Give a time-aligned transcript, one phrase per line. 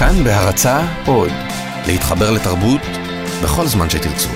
[0.00, 1.30] כאן בהרצה עוד,
[1.86, 2.80] להתחבר לתרבות
[3.42, 4.28] בכל זמן שתרצו.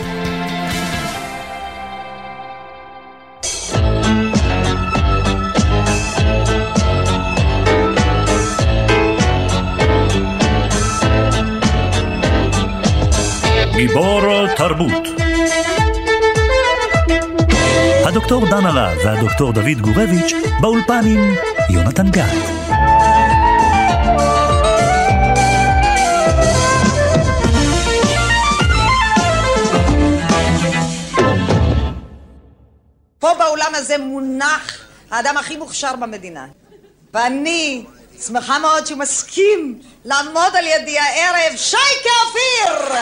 [13.77, 15.09] גיבור תרבות
[18.07, 21.35] הדוקטור דן הרב והדוקטור דוד גורביץ' באולפן עם
[21.71, 22.65] יונתן גת.
[33.45, 34.79] באולם הזה מונח
[35.11, 36.47] האדם הכי מוכשר במדינה.
[37.15, 37.85] ואני
[38.27, 42.95] שמחה מאוד שהוא מסכים לעמוד על ידי הערב, שייקה אופיר!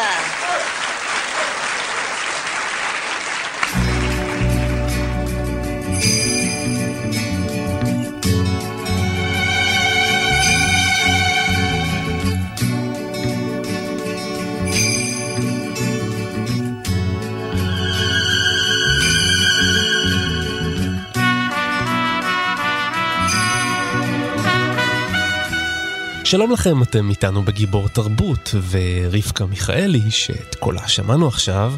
[26.32, 31.74] שלום לכם, אתם איתנו בגיבור תרבות, ורבקה מיכאלי, שאת קולה שמענו עכשיו,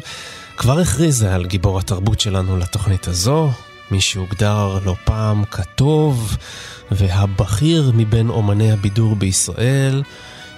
[0.57, 3.51] כבר הכריזה על גיבור התרבות שלנו לתוכנית הזו,
[3.91, 6.37] מי שהוגדר לא פעם כטוב
[6.91, 10.03] והבכיר מבין אומני הבידור בישראל,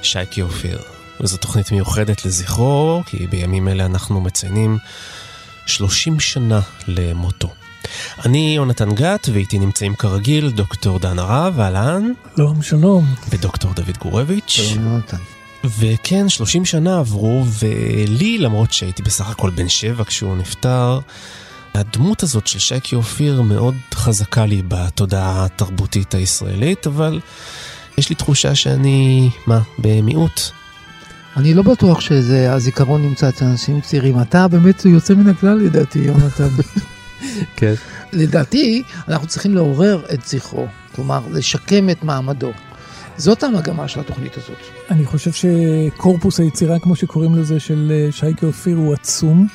[0.01, 0.79] שייקי אופיר.
[1.21, 4.77] וזו תוכנית מיוחדת לזכרו, כי בימים אלה אנחנו מציינים
[5.65, 7.49] 30 שנה למותו.
[8.25, 12.11] אני יונתן גת, ואיתי נמצאים כרגיל דוקטור דן הרב, אהלן.
[12.35, 13.05] שלום, שלום.
[13.29, 14.49] ודוקטור דוד גורביץ'.
[14.49, 15.17] שלום יונתן.
[15.79, 20.99] וכן, 30 שנה עברו, ולי, למרות שהייתי בסך הכל בן שבע כשהוא נפטר,
[21.73, 27.19] הדמות הזאת של שייקי אופיר מאוד חזקה לי בתודעה התרבותית הישראלית, אבל
[27.97, 30.41] יש לי תחושה שאני, מה, במיעוט.
[31.37, 34.21] אני לא בטוח שזה הזיכרון נמצא אצל אנשים צעירים.
[34.21, 36.47] אתה באמת יוצא מן הכלל לדעתי, יונתן.
[37.55, 37.73] כן.
[38.13, 42.51] לדעתי, אנחנו צריכים לעורר את זכרו, כלומר, לשקם את מעמדו.
[43.17, 44.57] זאת המגמה של התוכנית הזאת.
[44.91, 49.47] אני חושב שקורפוס היצירה, כמו שקוראים לזה, של אה, שייקה אופיר הוא עצום.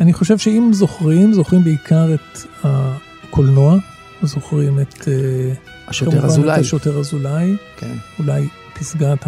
[0.00, 3.76] אני חושב שאם זוכרים, זוכרים בעיקר את הקולנוע,
[4.22, 5.08] זוכרים את...
[5.08, 5.52] אה,
[5.88, 6.54] השוטר אזולאי.
[6.54, 7.56] את השוטר אזולאי.
[7.76, 7.94] כן.
[8.18, 8.48] אולי
[8.78, 9.26] פסגת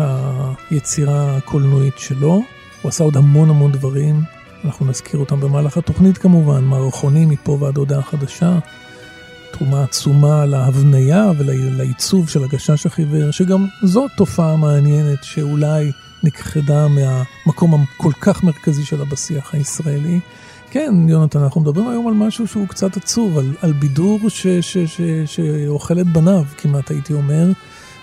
[0.70, 2.42] היצירה הקולנועית שלו.
[2.82, 4.20] הוא עשה עוד המון המון דברים.
[4.64, 8.58] אנחנו נזכיר אותם במהלך התוכנית כמובן, מערכונים מפה ועד הודעה חדשה,
[9.52, 15.92] תרומה עצומה להבניה ולעיצוב של הגשש החיוור, שגם זו תופעה מעניינת שאולי
[16.22, 20.20] נכחדה מהמקום הכל כך מרכזי שלה בשיח הישראלי.
[20.70, 24.20] כן, יונתן, אנחנו מדברים היום על משהו שהוא קצת עצוב, על, על בידור
[25.26, 27.46] שאוכל את בניו, כמעט הייתי אומר.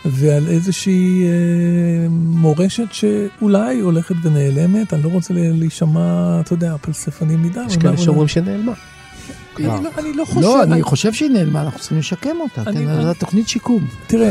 [0.05, 7.59] ועל איזושהי אה, מורשת שאולי הולכת ונעלמת, אני לא רוצה להישמע, אתה יודע, פלספני מדי.
[7.67, 8.73] יש כאלה שאומרים שנעלמה.
[9.57, 10.41] אני לא, אני לא חושב.
[10.41, 13.87] לא, אני חושב שהיא נעלמה, אנחנו צריכים לשקם אותה, כן, זו תוכנית שיקום.
[14.07, 14.29] תראה,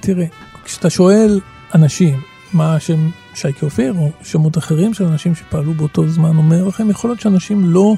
[0.00, 0.26] תראה,
[0.64, 1.40] כשאתה שואל
[1.74, 2.20] אנשים
[2.52, 7.10] מה השם שייקי אופיר, או שמות אחרים של אנשים שפעלו באותו זמן, אומר לכם, יכול
[7.10, 7.94] להיות שאנשים לא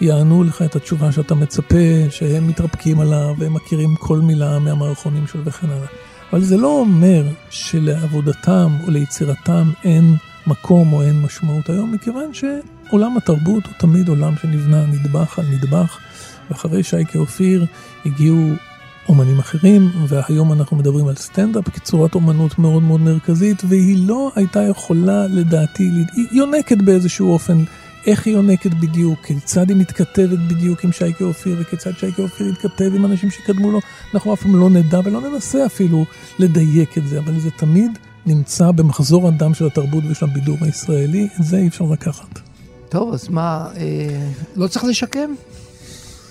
[0.00, 5.44] יענו לך את התשובה שאתה מצפה, שהם מתרפקים עליו, והם מכירים כל מילה מהמערכונים שלו
[5.44, 5.86] וכן הלאה.
[6.32, 10.16] אבל זה לא אומר שלעבודתם או ליצירתם אין
[10.46, 15.98] מקום או אין משמעות היום, מכיוון שעולם התרבות הוא תמיד עולם שנבנה נדבך על נדבך,
[16.50, 17.66] ואחרי שייקה אופיר
[18.06, 18.52] הגיעו
[19.08, 24.62] אומנים אחרים, והיום אנחנו מדברים על סטנדאפ כצורת אומנות מאוד מאוד מרכזית, והיא לא הייתה
[24.62, 27.64] יכולה לדעתי, היא יונקת באיזשהו אופן
[28.08, 32.90] איך היא יונקת בדיוק, כיצד היא מתכתבת בדיוק עם שייקה אופיר, וכיצד שייקה אופיר יתכתב
[32.94, 33.80] עם אנשים שקדמו לו,
[34.14, 36.04] אנחנו אף פעם לא נדע ולא ננסה אפילו
[36.38, 41.44] לדייק את זה, אבל זה תמיד נמצא במחזור הדם של התרבות ושל הבידור הישראלי, את
[41.44, 42.38] זה אי אפשר לקחת.
[42.88, 45.30] טוב, אז מה, אה, לא צריך לשקם?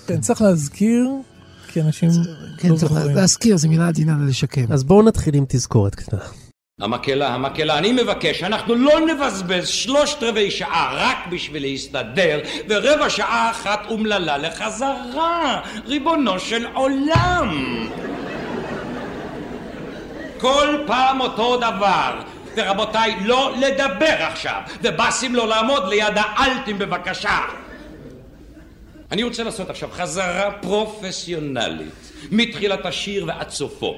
[0.06, 1.08] כן, צריך להזכיר,
[1.68, 2.10] כי אנשים
[2.58, 3.16] כן, לא צריך זוכרים.
[3.16, 4.72] להזכיר, זה מילה עדינה לשקם.
[4.72, 6.24] אז בואו נתחיל עם תזכורת קטנה.
[6.80, 13.50] המקהלה, המקהלה, אני מבקש, אנחנו לא נבזבז שלושת רבעי שעה רק בשביל להסתדר, ורבע שעה
[13.50, 17.88] אחת אומללה לחזרה, ריבונו של עולם.
[20.40, 22.20] כל פעם אותו דבר.
[22.56, 27.38] ורבותיי, לא לדבר עכשיו, ובאסים לא לעמוד ליד האלטים בבקשה.
[29.12, 33.96] אני רוצה לעשות עכשיו חזרה פרופסיונלית, מתחילת השיר ועד סופו.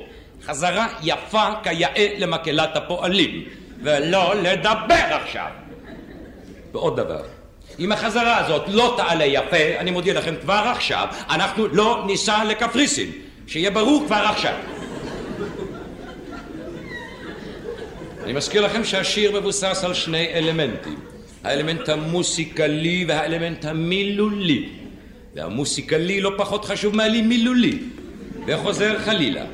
[0.50, 3.44] חזרה יפה כיאה למקהלת הפועלים,
[3.82, 5.47] ולא לדבר עכשיו.
[6.73, 7.23] ועוד דבר,
[7.79, 13.11] אם החזרה הזאת לא תעלה יפה, אני מודיע לכם כבר עכשיו, אנחנו לא ניסע לקפריסין.
[13.47, 14.55] שיהיה ברור כבר עכשיו.
[18.25, 21.00] אני מזכיר לכם שהשיר מבוסס על שני אלמנטים,
[21.44, 24.69] האלמנט המוסיקלי והאלמנט המילולי.
[25.35, 27.79] והמוסיקלי לא פחות חשוב מהמילולי,
[28.47, 29.44] וחוזר חלילה.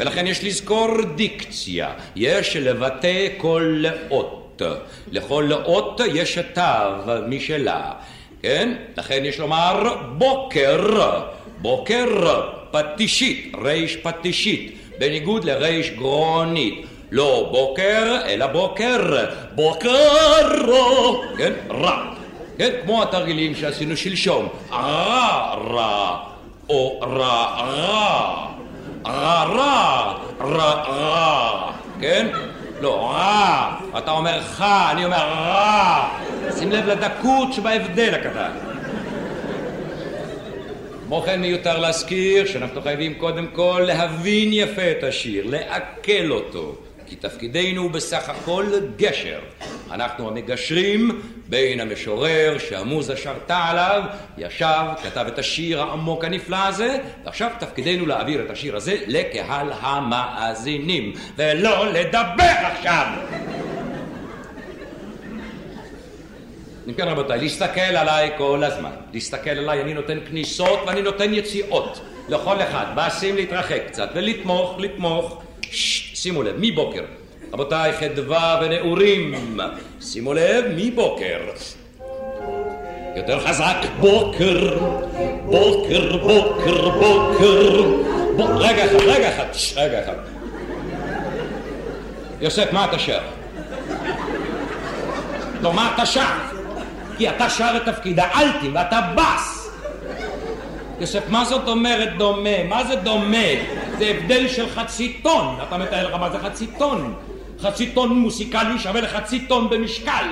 [0.00, 4.62] ולכן יש לזכור דיקציה, יש לבטא כל אות.
[5.12, 6.60] לכל אות יש תו
[7.28, 7.92] משלה,
[8.42, 8.74] כן?
[8.96, 11.10] לכן יש לומר בוקר,
[11.58, 12.06] בוקר
[12.70, 16.86] פטישית, ריש פטישית, בניגוד לריש גרונית.
[17.10, 20.48] לא בוקר, אלא בוקר, בוקר,
[21.38, 21.52] כן?
[21.70, 22.14] רע.
[22.58, 22.70] כן?
[22.84, 24.48] כמו התרגילים שעשינו שלשום.
[24.70, 26.18] רע, רע,
[26.68, 28.59] או רע, רע.
[29.06, 31.72] רע, רע, רע, רע.
[32.00, 32.26] כן?
[32.80, 33.76] לא, רע.
[33.98, 34.62] אתה אומר ח,
[34.92, 36.08] אני אומר רע.
[36.58, 38.50] שים לב לדקות שבהבדל הקטן.
[41.06, 46.74] כמו כן מיותר להזכיר שאנחנו חייבים קודם כל להבין יפה את השיר, לעכל אותו.
[47.10, 48.66] כי תפקידנו הוא בסך הכל
[48.96, 49.38] גשר.
[49.90, 54.02] אנחנו המגשרים בין המשורר שהמוזה שרתה עליו,
[54.38, 61.12] ישב, כתב את השיר העמוק הנפלא הזה, ועכשיו תפקידנו להעביר את השיר הזה לקהל המאזינים,
[61.36, 63.06] ולא לדבר עכשיו!
[66.88, 68.90] אם כן רבותיי, להסתכל עליי כל הזמן.
[69.12, 72.86] להסתכל עליי, אני נותן כניסות ואני נותן יציאות לכל אחד.
[72.94, 75.42] באסים להתרחק קצת ולתמוך, לתמוך.
[76.22, 77.04] שימו לב, מבוקר.
[77.52, 79.34] רבותיי, חדווה ונעורים,
[80.00, 81.38] שימו לב, מבוקר.
[83.16, 84.78] יותר חזק, בוקר,
[85.44, 87.82] בוקר, בוקר, בוקר.
[88.36, 88.40] ב...
[88.40, 89.46] רגע אחד, רגע אחד,
[89.76, 90.14] רגע אחד.
[92.40, 93.20] יוסף, מה אתה שר?
[95.62, 96.32] לא, מה אתה שר?
[97.18, 99.49] כי אתה שר את תפקיד האלטים ואתה בס.
[101.00, 102.64] יוסף, מה זאת אומרת דומה?
[102.68, 103.46] מה זה דומה?
[103.98, 105.56] זה הבדל של חצי טון.
[105.68, 107.14] אתה מתאר לך מה זה חצי טון.
[107.60, 110.24] חצי טון מוסיקלי שווה לחצי טון במשקל.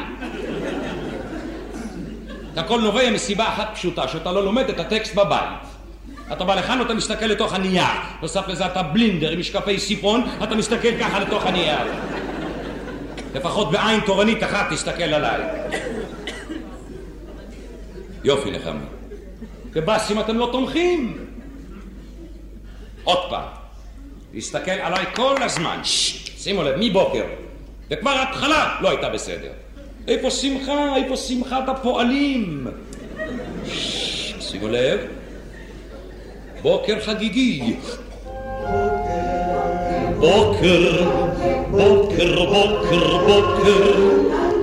[2.57, 5.59] הכל נובע מסיבה אחת פשוטה, שאתה לא לומד את הטקסט בבית.
[6.33, 7.85] אתה בא לכאן ואתה מסתכל לתוך הנייר.
[8.23, 11.79] נוסף לזה אתה בלינדר עם משקפי סיפון, אתה מסתכל ככה לתוך הנייר.
[13.35, 15.41] לפחות בעין תורנית אחת תסתכל עליי.
[18.25, 18.98] יופי נחמה.
[19.73, 21.19] בבאסים אתם לא תומכים.
[23.05, 23.49] עוד פעם,
[24.35, 27.25] להסתכל עליי כל הזמן, שימו לב, מבוקר.
[27.91, 29.51] וכבר ההתחלה לא הייתה בסדר.
[30.09, 30.97] איפה שמחה?
[30.97, 32.67] איפה שמחת הפועלים?
[34.41, 35.01] שימו לב,
[36.63, 37.77] בוקר חגיגי.
[40.19, 41.05] בוקר,
[41.71, 43.93] בוקר, בוקר, בוקר,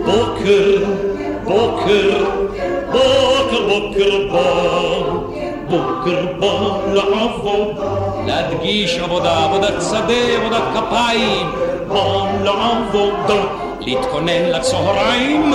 [0.05, 0.85] בוקר,
[1.43, 2.44] בוקר,
[2.95, 5.35] בוקר, בוקר, בוקר.
[5.69, 7.79] בוקר בא לעבוד,
[8.25, 11.51] להדגיש עבודה, עבודת שדה, עבודת כפיים,
[11.87, 13.43] בא לעבודה,
[13.79, 15.53] להתכונן לצהריים,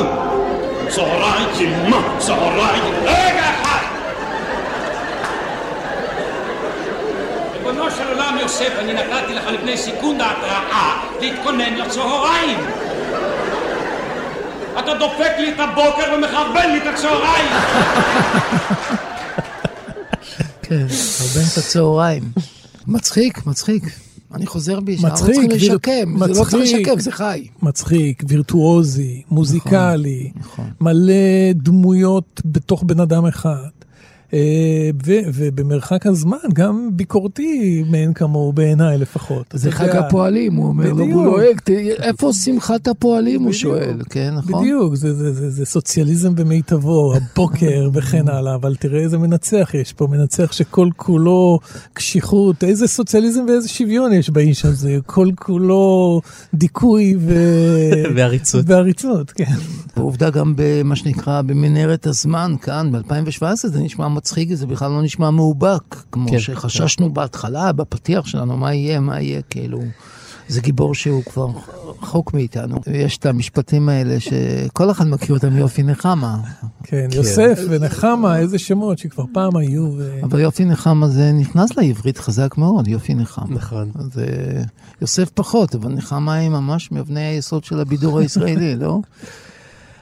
[0.89, 3.87] צהריים, מה צהריים, רגע אחד!
[7.55, 12.80] ריבונו של עולם יוסף, אני נתתי לך לפני סקונדה התראה להתכונן לצהריים.
[14.79, 17.47] אתה דופק לי את הבוקר ומחרבן לי את הצהריים.
[20.63, 20.87] כן,
[21.21, 22.23] הרבה את הצהריים.
[22.87, 23.83] מצחיק, מצחיק.
[24.35, 26.77] אני חוזר בי, שאנחנו מצחיק, צריכים ויר- לשקם, זה לא צריך מצחיק.
[26.89, 27.47] לשקם, זה חי.
[27.63, 30.71] מצחיק, וירטואוזי, מוזיקלי, נכון.
[30.81, 31.13] מלא
[31.55, 33.69] דמויות בתוך בן אדם אחד.
[34.35, 34.91] אה,
[35.35, 39.45] ובמרחק הזמן גם ביקורתי מאין כמוהו בעיניי לפחות.
[39.53, 39.89] זה חג.
[39.97, 41.13] הפועלים, הוא אומר בדיוק.
[41.13, 41.71] הוא לועג, "ת-
[42.03, 43.53] איפה שמחת הפועלים, הוא.
[43.53, 44.63] שואל, כן, נכון?
[44.63, 49.93] בדיוק, זה, זה, זה, זה סוציאליזם במיטבו, הבוקר וכן הלאה, אבל תראה איזה מנצח יש
[49.93, 51.59] פה, מנצח שכל כולו
[51.93, 56.21] קשיחות, איזה סוציאליזם ואיזה שוויון יש באיש הזה, כל כולו
[56.55, 57.35] דיכוי ו...
[58.17, 58.65] ועריצות.
[58.69, 59.45] ועריצות, כן.
[59.97, 65.31] ועובדה גם במה שנקרא במנהרת הזמן, כאן, ב-2017, זה נשמע מצחיק, זה בכלל לא נשמע
[65.31, 69.81] מאובק, כמו כן, שחששנו בהתחלה, בפתיח שלנו, מה יהיה, מה יהיה, כאילו.
[70.49, 71.49] זה גיבור שהוא כבר
[72.03, 72.77] רחוק מאיתנו.
[72.87, 76.39] ויש את המשפטים האלה שכל אחד מכיר אותם, יופי נחמה.
[76.83, 79.91] כן, יוסף ונחמה, איזה שמות שכבר פעם היו.
[79.97, 80.21] ו...
[80.23, 83.55] אבל יופי נחמה זה נכנס לעברית חזק מאוד, יופי נחמה.
[83.55, 83.91] נכון.
[84.13, 84.27] זה
[85.01, 88.99] יוסף פחות, אבל נחמה היא ממש מאבני היסוד של הבידור הישראלי, לא?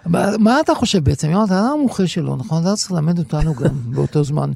[0.06, 1.30] מה, אתה חושב בעצם?
[1.30, 2.62] יונתן, אתה המומחה שלו, נכון?
[2.62, 4.52] אתה צריך ללמד אותנו גם באותו זמן.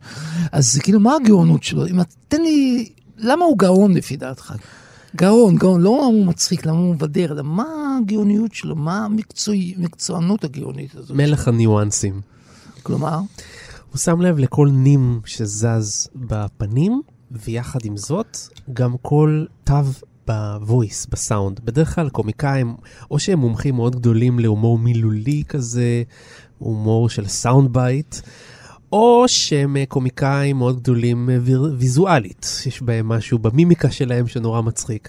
[0.52, 1.86] אז כאילו, מה הגאונות שלו?
[1.86, 4.54] אם תן לי, למה הוא גאון לפי דעתך?
[5.16, 9.06] גאון, גאון, לא למה הוא מצחיק, למה הוא מבדר, אלא מה הגאוניות שלו, מה
[9.76, 11.16] המקצוענות הגאונית הזאת?
[11.16, 12.20] מלך הניואנסים.
[12.82, 13.18] כלומר,
[13.90, 18.36] הוא שם לב לכל נים שזז בפנים, ויחד עם זאת,
[18.72, 19.74] גם כל תו
[20.26, 21.60] ב voice, ב sound.
[21.64, 22.74] בדרך כלל קומיקאים,
[23.10, 26.02] או שהם מומחים מאוד גדולים להומור מילולי כזה,
[26.58, 28.16] הומור של sound bite,
[28.92, 31.36] או שהם אה, קומיקאים מאוד גדולים אה,
[31.78, 35.08] ויזואלית, יש בהם משהו במימיקה שלהם שנורא מצחיק.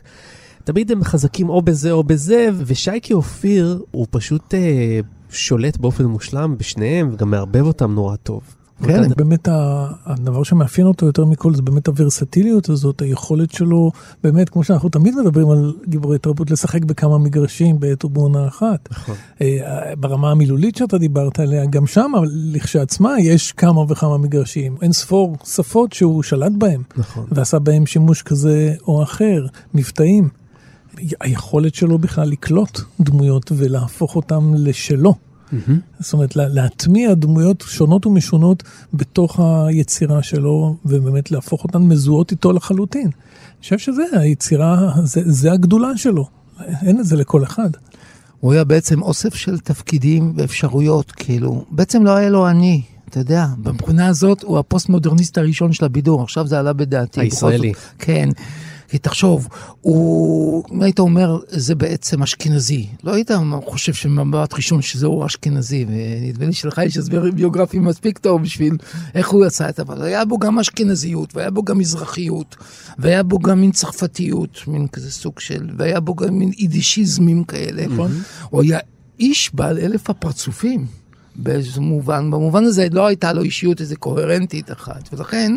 [0.63, 6.57] תמיד הם חזקים או בזה או בזה, ושייקי אופיר הוא פשוט אה, שולט באופן מושלם
[6.57, 8.41] בשניהם, וגם מערבב אותם נורא טוב.
[8.87, 9.47] כן, באמת
[10.05, 13.91] הדבר שמאפיין אותו יותר מכל זה באמת הוורסטיליות הזאת, היכולת שלו,
[14.23, 18.87] באמת, כמו שאנחנו תמיד מדברים על גיבורי תרבות, לשחק בכמה מגרשים בעת ובעונה אחת.
[18.91, 19.15] נכון.
[19.41, 24.75] אה, ברמה המילולית שאתה דיברת עליה, גם שם, לכשעצמה, יש כמה וכמה מגרשים.
[24.81, 26.81] אין ספור שפות שהוא שלט בהם.
[26.97, 27.25] נכון.
[27.31, 30.29] ועשה בהם שימוש כזה או אחר, מבטאים.
[31.21, 35.13] היכולת שלו בכלל לקלוט דמויות ולהפוך אותם לשלו.
[35.53, 35.71] Mm-hmm.
[35.99, 43.07] זאת אומרת, להטמיע דמויות שונות ומשונות בתוך היצירה שלו, ובאמת להפוך אותן מזוהות איתו לחלוטין.
[43.07, 46.27] אני חושב שזה היצירה, זה, זה הגדולה שלו,
[46.81, 47.69] אין את זה לכל אחד.
[48.39, 53.47] הוא היה בעצם אוסף של תפקידים ואפשרויות, כאילו, בעצם לא היה לו אני, אתה יודע,
[53.65, 57.21] מבחינה הזאת הוא הפוסט-מודרניסט הראשון של הבידור, עכשיו זה עלה בדעתי.
[57.21, 57.73] הישראלי.
[57.99, 58.29] כן.
[58.93, 59.47] כי תחשוב,
[59.81, 63.31] הוא, אם היית אומר, זה בעצם אשכנזי, לא היית
[63.65, 68.77] חושב שמבט ראשון שזהו אשכנזי, ונדמה לי שלך יש הסבר ביוגרפי מספיק טוב בשביל
[69.15, 72.55] איך הוא יצא את אבל היה בו גם אשכנזיות, והיה בו גם מזרחיות,
[72.99, 77.87] והיה בו גם מין צרפתיות, מין כזה סוג של, והיה בו גם מין יידישיזמים כאלה,
[77.87, 78.11] נכון?
[78.49, 78.79] הוא היה
[79.19, 80.85] איש בעל אלף הפרצופים.
[81.35, 85.51] באיזה מובן, במובן הזה לא הייתה לו אישיות איזה קוהרנטית אחת, ולכן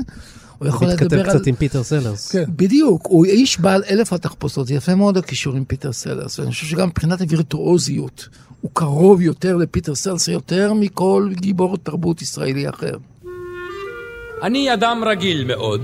[0.59, 1.23] הוא יכול לדבר על...
[1.23, 2.31] מתכתב קצת עם פיטר סלרס.
[2.31, 2.45] כן.
[2.49, 6.67] בדיוק, הוא איש בעל אלף התחפושות, זה יפה מאוד הקישור עם פיטר סלרס, ואני חושב
[6.67, 8.29] שגם מבחינת הווירטואוזיות,
[8.61, 12.97] הוא קרוב יותר לפיטר סלרס, יותר מכל גיבור תרבות ישראלי אחר.
[14.43, 15.81] אני אדם רגיל מאוד,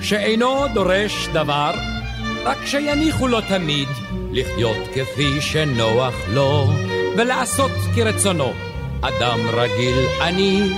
[0.00, 1.70] שאינו דורש דבר,
[2.44, 3.88] רק שיניחו לו תמיד
[4.32, 6.66] לחיות כפי שנוח לו,
[7.16, 8.52] ולעשות כרצונו.
[9.00, 10.70] אדם רגיל אני,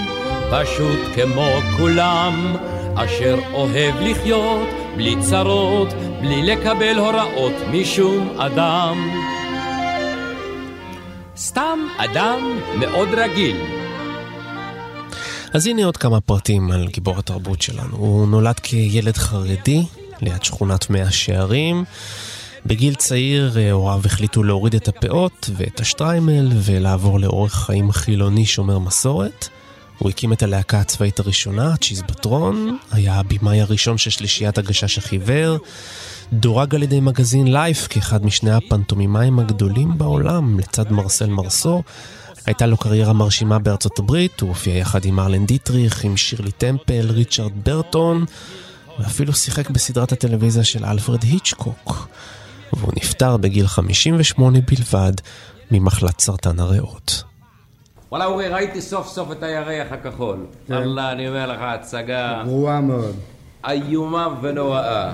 [0.51, 2.57] פשוט כמו כולם,
[2.95, 5.89] אשר אוהב לחיות בלי צרות,
[6.21, 9.11] בלי לקבל הוראות משום אדם.
[11.37, 13.57] סתם אדם מאוד רגיל.
[15.53, 17.97] אז הנה עוד כמה פרטים על גיבור התרבות שלנו.
[17.97, 19.83] הוא נולד כילד חרדי
[20.21, 21.85] ליד שכונת מאה שערים.
[22.67, 28.79] בגיל צעיר אה, הוריו החליטו להוריד את הפאות ואת השטריימל ולעבור לאורך חיים חילוני שומר
[28.79, 29.49] מסורת.
[29.99, 35.59] הוא הקים את הלהקה הצבאית הראשונה, צ'יזבטרון, היה הבמאי הראשון של שלישיית הגשש החיוור,
[36.33, 41.83] דורג על ידי מגזין לייף כאחד משני הפנטומימאים הגדולים בעולם, לצד מרסל מרסו.
[42.47, 47.11] הייתה לו קריירה מרשימה בארצות הברית, הוא הופיע יחד עם ארלן דיטריך, עם שירלי טמפל,
[47.11, 48.25] ריצ'רד ברטון,
[48.99, 52.09] ואפילו שיחק בסדרת הטלוויזיה של אלפרד היצ'קוק.
[52.73, 55.13] והוא נפטר בגיל 58 בלבד
[55.71, 57.28] ממחלת סרטן הריאות.
[58.13, 60.37] וואלה אורי, ראיתי סוף סוף את הירח הכחול.
[60.69, 60.75] כן.
[60.75, 62.43] וואלה, אני אומר לך, הצגה...
[62.45, 63.15] גרועה מאוד.
[63.69, 65.13] איומה ונוראה.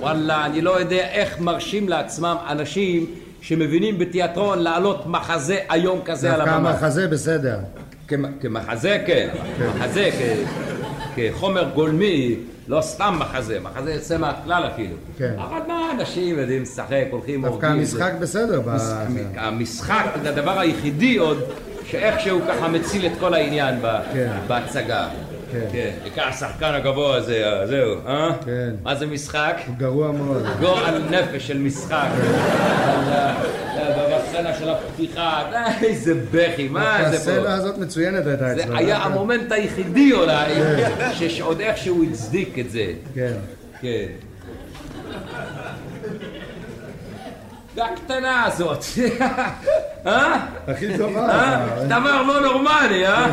[0.00, 3.06] וואלה, אני לא יודע איך מרשים לעצמם אנשים
[3.40, 6.70] שמבינים בתיאטרון להעלות מחזה היום כזה על הבמה.
[6.70, 7.58] דווקא מחזה בסדר.
[8.40, 9.28] כמחזה, כן.
[9.58, 9.68] כן.
[9.78, 10.10] מחזה,
[11.16, 12.36] כחומר גולמי.
[12.68, 14.96] לא סתם מחזה, מחזה יוצא מהכלל אפילו.
[15.18, 15.34] כן.
[15.38, 17.60] אבל מה אנשים יודעים לשחק, הולכים, הורגים.
[17.60, 18.62] דווקא המשחק בסדר.
[19.36, 21.38] המשחק זה הדבר היחידי עוד
[21.86, 23.74] שאיכשהו ככה מציל את כל העניין
[24.12, 24.32] כן.
[24.46, 25.08] בהצגה.
[25.52, 25.60] כן.
[25.72, 25.90] כן.
[26.02, 28.30] בעיקר השחקן הגבוה הזה, אה, זהו, אה?
[28.44, 28.70] כן.
[28.82, 29.56] מה זה משחק?
[29.78, 30.42] גרוע מאוד.
[30.60, 32.08] גועל נפש של משחק.
[32.18, 33.54] כן.
[34.34, 35.42] בסצנה של הפתיחה,
[35.82, 37.30] איזה בכי, מה זה פה?
[37.32, 38.66] הסצנה הזאת מצוינת הייתה אצלו.
[38.66, 40.52] זה היה המומנט היחידי אולי,
[41.28, 42.86] שעוד איכשהו הצדיק את זה.
[43.14, 43.32] כן.
[43.80, 44.06] כן.
[47.74, 48.84] והקטנה הזאת,
[50.06, 50.46] אה?
[50.68, 51.28] הכי טובה.
[51.30, 51.84] אה?
[51.86, 53.26] דבר לא נורמלי, אה?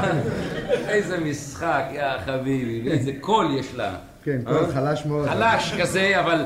[0.87, 3.91] איזה משחק, יא חביבי, איזה קול יש לה.
[4.23, 4.73] כן, קול אה?
[4.73, 5.29] חלש מאוד.
[5.29, 6.45] חלש כזה, אבל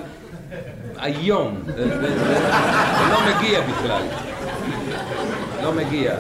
[0.98, 1.64] היום.
[3.10, 4.02] לא מגיע בכלל.
[5.64, 6.16] לא מגיע.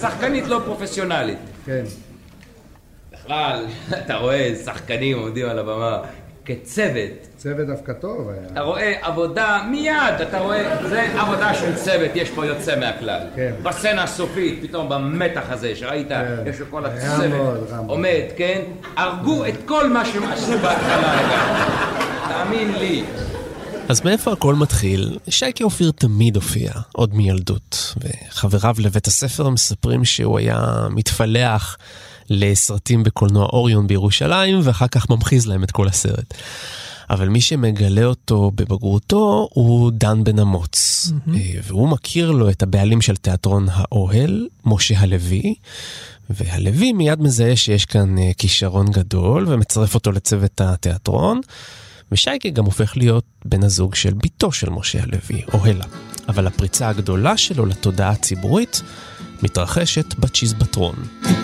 [0.00, 1.38] שחקנית לא פרופסיונלית.
[1.66, 1.84] כן.
[3.12, 5.98] בכלל, אתה רואה שחקנים עומדים על הבמה.
[6.44, 7.10] כצוות.
[7.36, 8.40] צוות דווקא טוב היה.
[8.52, 13.20] אתה רואה עבודה מיד, אתה רואה, זה עבודה של צוות, יש פה יוצא מהכלל.
[13.36, 13.52] כן.
[13.62, 16.36] בסצנה הסופית, פתאום במתח הזה, שראית, כן.
[16.46, 18.60] יש לו כל הצוות עומד, כן?
[18.96, 21.18] הרגו את כל מה שהם עשו בהתחלה,
[22.28, 23.04] תאמין לי.
[23.88, 25.18] אז מאיפה הכל מתחיל?
[25.28, 31.76] שייקי אופיר תמיד הופיע, עוד מילדות, וחבריו לבית הספר מספרים שהוא היה מתפלח
[32.30, 36.34] לסרטים בקולנוע אוריון בירושלים, ואחר כך ממחיז להם את כל הסרט.
[37.10, 41.06] אבל מי שמגלה אותו בבגרותו הוא דן בן אמוץ.
[41.06, 41.30] Mm-hmm.
[41.62, 45.54] והוא מכיר לו את הבעלים של תיאטרון האוהל, משה הלוי,
[46.30, 51.40] והלוי מיד מזהה שיש כאן אה, כישרון גדול ומצרף אותו לצוות התיאטרון.
[52.12, 55.84] ושייקה גם הופך להיות בן הזוג של בתו של משה הלוי, אוהלה.
[56.28, 58.82] אבל הפריצה הגדולה שלו לתודעה הציבורית
[59.42, 60.94] מתרחשת בצ'יזבטרון.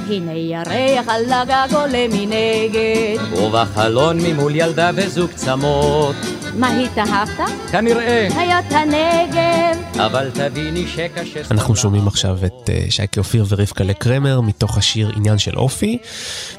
[0.09, 3.39] הנה ירח על הגג עולה מנגד.
[3.43, 6.17] ובחלון ממול ילדה וזוג צמות.
[6.55, 7.51] מה התאהבת?
[7.73, 8.29] כנראה.
[8.31, 10.01] חיות הנגב.
[10.07, 11.41] אבל תביני שקשה...
[11.51, 15.99] אנחנו שומעים עכשיו את uh, שייקה אופיר ורבקה לקרמר מתוך השיר עניין של אופי,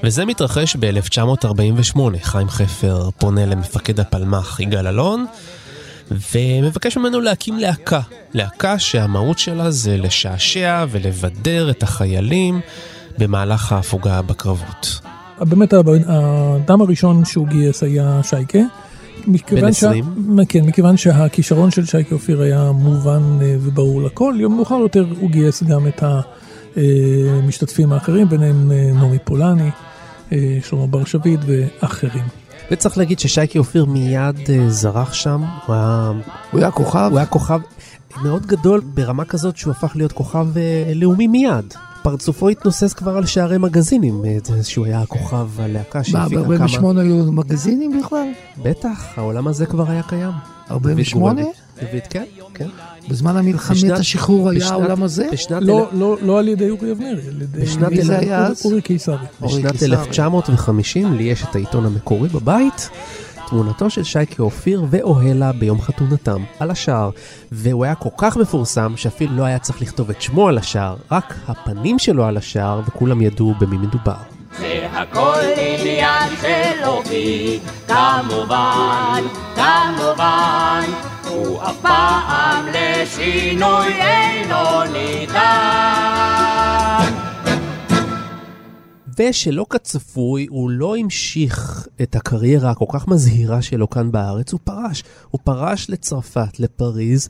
[0.03, 1.99] וזה מתרחש ב-1948.
[2.21, 5.25] חיים חפר פונה למפקד הפלמ"ח יגאל אלון.
[6.11, 8.01] ומבקש ממנו להקים להקה.
[8.33, 12.59] להקה שהמהות שלה זה לשעשע ולבדר את החיילים
[13.17, 14.99] במהלך ההפוגה בקרבות.
[15.39, 18.59] באמת האדם הראשון שהוא גייס היה שייקה.
[19.27, 20.05] בן 20?
[20.37, 20.45] שה...
[20.49, 25.29] כן, מכיוון שהכישרון של שייקה אופיר היה מובן אה, וברור לכל, יום מאוחר יותר הוא
[25.29, 26.03] גייס גם את
[27.43, 29.69] המשתתפים האחרים, ביניהם אה, נעמי פולני,
[30.31, 32.38] אה, שלמה בר שביט ואחרים.
[32.71, 36.11] וצריך להגיד ששייקי אופיר מיד uh, זרח שם, הוא היה...
[36.51, 37.07] הוא היה כוכב?
[37.11, 37.59] הוא היה כוכב
[38.23, 41.73] מאוד גדול ברמה כזאת שהוא הפך להיות כוכב uh, לאומי מיד.
[42.01, 46.57] פרצופו התנוסס כבר על שערי מגזינים, אה, שהוא היה הכוכב הלהקה שהפיקה כמה...
[46.57, 48.27] מה, ב-48 היו מגזינים בכלל?
[48.63, 50.31] בטח, העולם הזה כבר היה קיים.
[50.71, 51.41] 48?
[51.81, 52.67] דוד, כן, כן.
[53.09, 55.27] בזמן המלחמת השחרור היה העולם הזה?
[55.61, 57.65] לא, לא, לא על ידי אורי אבנרי, על ידי...
[57.89, 58.65] מי זה היה אז?
[58.65, 59.15] אורי קיסרי.
[59.41, 62.89] בשנת 1950 לי יש את העיתון המקורי בבית.
[63.49, 67.09] תמונתו של שייקה אופיר ואוהלה ביום חתונתם על השער,
[67.51, 71.35] והוא היה כל כך מפורסם שאפילו לא היה צריך לכתוב את שמו על השער, רק
[71.47, 74.17] הפנים שלו על השער וכולם ידעו במי מדובר.
[74.59, 79.23] זה הכל עניין של אופי, כמובן,
[79.55, 80.81] כמובן,
[81.29, 86.59] הוא אף פעם לשינוי אינו ניתן.
[89.19, 95.03] ושלא כצפוי, הוא לא המשיך את הקריירה הכל כך מזהירה שלו כאן בארץ, הוא פרש.
[95.29, 97.29] הוא פרש לצרפת, לפריז,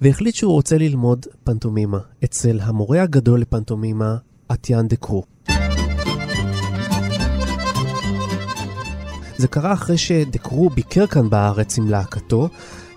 [0.00, 4.16] והחליט שהוא רוצה ללמוד פנטומימה אצל המורה הגדול לפנטומימה,
[4.52, 5.22] אטיאן דה קרו.
[9.38, 12.48] זה קרה אחרי שדקרו ביקר כאן בארץ עם להקתו.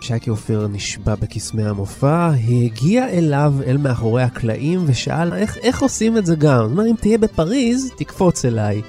[0.01, 6.25] שייקי אופיר נשבע בקסמי המופע, הגיע אליו אל מאחורי הקלעים ושאל איך, איך עושים את
[6.25, 6.63] זה גם.
[6.63, 8.81] זאת אומרת, אם תהיה בפריז, תקפוץ אליי.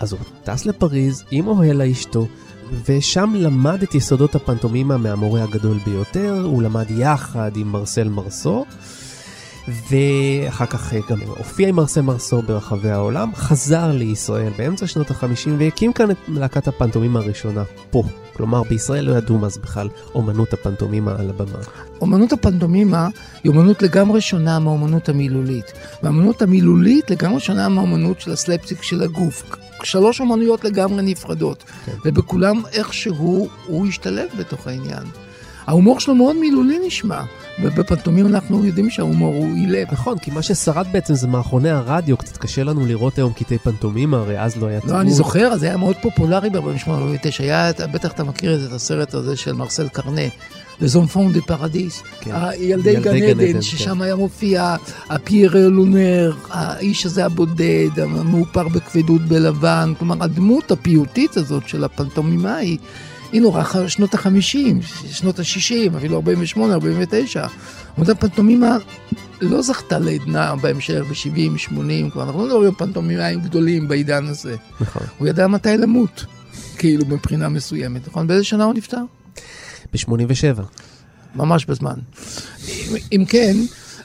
[0.00, 2.26] אז הוא טס לפריז עם אוהלה אשתו,
[2.88, 8.64] ושם למד את יסודות הפנטומימה מהמורה הגדול ביותר, הוא למד יחד עם מרסל מרסו.
[9.68, 15.50] ואחר כך אה, גם הופיע עם מרסל מרסו ברחבי העולם, חזר לישראל באמצע שנות ה-50
[15.58, 18.02] והקים כאן את להקת הפנטומימה הראשונה פה.
[18.32, 21.58] כלומר, בישראל לא ידעו זה בכלל אומנות הפנטומימה על הבמה.
[22.00, 23.08] אומנות הפנטומימה
[23.44, 25.72] היא אומנות לגמרי שונה מהאומנות המילולית.
[26.02, 29.42] והאומנות המילולית לגמרי שונה מהאומנות של הסלפסיק של הגוף.
[29.82, 31.64] שלוש אומנויות לגמרי נפרדות.
[31.86, 31.92] כן.
[32.04, 35.02] ובכולם איכשהו הוא השתלב בתוך העניין.
[35.68, 37.22] ההומור שלו מאוד מילולי נשמע.
[37.62, 39.86] ובפנטומים אנחנו יודעים שההומור הוא אילם.
[39.92, 44.14] נכון, כי מה ששרד בעצם זה מערכוני הרדיו, קצת קשה לנו לראות היום קטעי פנטומים,
[44.14, 44.94] הרי אז לא היה תמור.
[44.94, 46.90] לא, אני זוכר, זה היה מאוד פופולרי ב-48-49,
[47.38, 50.22] היה, בטח אתה מכיר את הסרט הזה של מרסל קרנה.
[50.80, 52.34] Les Enfants du Paradis, כן.
[52.58, 53.62] ילדי גן עדן, כן.
[53.62, 54.76] ששם היה מופיע
[55.10, 62.76] ה Pierrot Lunaire, האיש הזה הבודד, המאופר בכבדות בלבן, כלומר הדמות הפיוטית הזאת של הפנטומימאי
[63.32, 67.46] היא נורא שנות החמישים, שנות השישים, אפילו 48, 49.
[67.96, 68.78] עבודת פנטומימה
[69.40, 74.56] לא זכתה לעדנה בהמשך, ב-70, 80, כבר אנחנו לא מדברים על פנטומימאים גדולים בעידן הזה.
[74.80, 75.02] נכון.
[75.18, 76.24] הוא ידע מתי למות,
[76.78, 78.26] כאילו מבחינה מסוימת, נכון?
[78.26, 79.02] באיזה שנה הוא נפטר?
[79.92, 80.62] ב-87.
[81.34, 81.94] ממש בזמן.
[82.68, 83.56] אם, אם כן,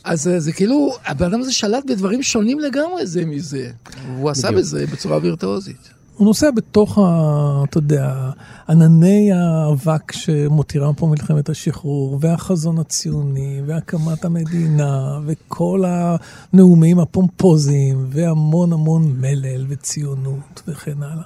[0.04, 3.72] אז זה כאילו, הבן אדם הזה שלט בדברים שונים לגמרי זה מזה.
[4.18, 5.90] הוא עשה בזה בצורה וירטואוזית.
[6.18, 8.30] הוא נוסע בתוך, ה, אתה יודע,
[8.70, 19.16] ענני האבק שמותירה פה מלחמת השחרור, והחזון הציוני, והקמת המדינה, וכל הנאומים הפומפוזיים, והמון המון
[19.20, 21.24] מלל וציונות וכן הלאה.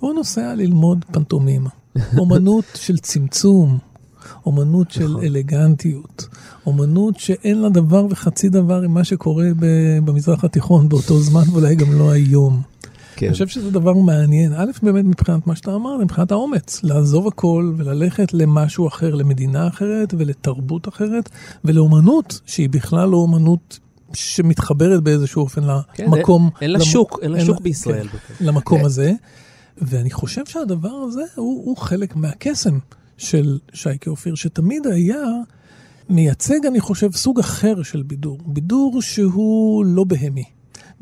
[0.00, 1.70] והוא נוסע ללמוד פנטומימה.
[2.18, 3.78] אומנות של צמצום,
[4.46, 5.24] אומנות של נכון.
[5.24, 6.28] אלגנטיות,
[6.66, 9.46] אומנות שאין לה דבר וחצי דבר עם מה שקורה
[10.04, 12.62] במזרח התיכון באותו זמן, ואולי גם לא היום.
[13.22, 13.26] כן.
[13.26, 14.52] אני חושב שזה דבר מעניין.
[14.52, 20.14] א', באמת מבחינת מה שאתה אמר, מבחינת האומץ, לעזוב הכל וללכת למשהו אחר, למדינה אחרת
[20.18, 21.28] ולתרבות אחרת,
[21.64, 23.78] ולאומנות שהיא בכלל לא אומנות
[24.14, 25.62] שמתחברת באיזשהו אופן
[25.94, 26.50] כן, למקום.
[26.60, 28.08] אין לה שוק, אין לה שוק בישראל.
[28.08, 29.12] כן, למקום הזה.
[29.78, 32.78] ואני חושב שהדבר הזה הוא, הוא חלק מהקסם
[33.18, 35.22] של שייקה אופיר, שתמיד היה
[36.08, 38.38] מייצג, אני חושב, סוג אחר של בידור.
[38.46, 40.44] בידור שהוא לא בהמי.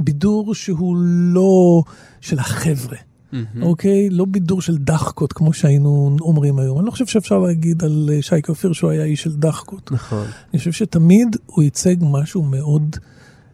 [0.04, 0.96] בידור שהוא
[1.34, 1.82] לא
[2.20, 2.96] של החבר'ה.
[2.96, 3.36] Mm-hmm.
[3.62, 4.10] אוקיי?
[4.10, 6.78] לא בידור של דחקות, כמו שהיינו אומרים היום.
[6.78, 9.92] אני לא חושב שאפשר להגיד על אה, שייקה אופיר שהוא היה איש של דחקות.
[9.92, 10.26] נכון.
[10.52, 12.96] אני חושב שתמיד הוא ייצג משהו מאוד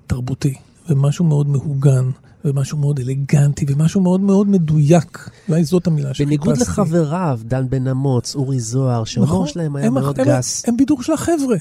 [0.06, 0.54] תרבותי,
[0.90, 2.10] ומשהו מאוד מהוגן,
[2.44, 5.28] ומשהו מאוד אלגנטי, ומשהו מאוד מאוד מדויק.
[5.48, 6.24] אולי זאת המילה שחיפשתי.
[6.24, 9.46] בניגוד לחבריו, דן בן אמוץ, אורי זוהר, שההומור נכון.
[9.46, 10.68] שלהם היה הם- מאוד הם- גס.
[10.68, 11.56] הם בידור של החבר'ה.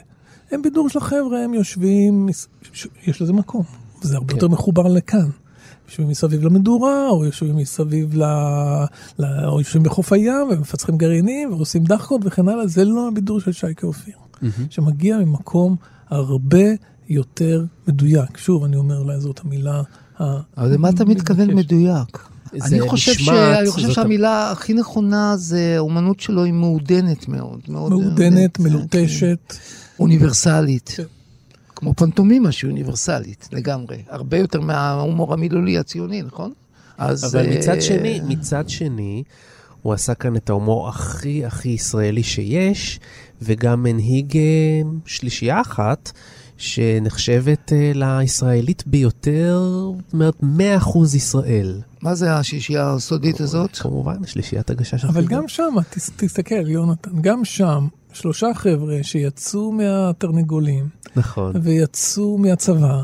[0.52, 2.30] הם בידור של החבר'ה, הם יושבים,
[3.08, 3.63] יש לזה מקום.
[4.02, 4.36] זה הרבה כן.
[4.36, 5.30] יותר מחובר לכאן.
[5.88, 8.24] יושבים מסביב למדורה, או יושבים מסביב ל...
[9.20, 9.26] ל...
[9.46, 13.88] או יושבים בחוף הים, ומפצחים גרעינים, ועושים דחקות וכן הלאה, זה לא הבידור של שייקה
[13.88, 14.14] אופיר.
[14.70, 15.76] שמגיע ממקום
[16.10, 16.66] הרבה
[17.10, 18.38] יותר מדויק.
[18.38, 19.82] שוב, אני אומר לה, זאת המילה
[20.20, 20.24] ה...
[20.58, 21.54] אבל למה אתה מתכוון.
[21.54, 22.28] מדויק?
[22.62, 23.30] אני חושב, ש...
[23.30, 27.60] אני חושב שהמילה הכי נכונה זה, האומנות שלו היא מעודנת מאוד.
[27.68, 28.64] מאוד מעודנת, כן.
[28.64, 29.54] מלוטשת.
[30.00, 30.94] אוניברסלית.
[30.96, 31.04] כן.
[31.76, 33.98] כמו פנטומימה שהיא אוניברסלית לגמרי.
[34.10, 36.54] הרבה יותר מההומור המילולי הציוני, נכון?
[36.98, 37.26] אז...
[37.26, 39.24] אבל אה, מצד שני, מצד שני,
[39.82, 43.00] הוא עשה כאן את ההומור הכי הכי ישראלי שיש,
[43.42, 44.42] וגם הנהיג אה,
[45.06, 46.12] שלישייה אחת,
[46.58, 49.62] שנחשבת אה, לישראלית ביותר,
[50.06, 50.36] זאת אומרת
[50.82, 51.82] 100% ישראל.
[52.02, 53.78] מה זה השישייה הסודית הזאת?
[53.78, 55.26] כמובן, שלישיית הגשש אבל.
[55.26, 61.54] גם שם, תס, תסתכל, יונתן, גם שם, שלושה חבר'ה שיצאו מהתרנגולים, נכון.
[61.62, 63.04] ויצאו מהצבא,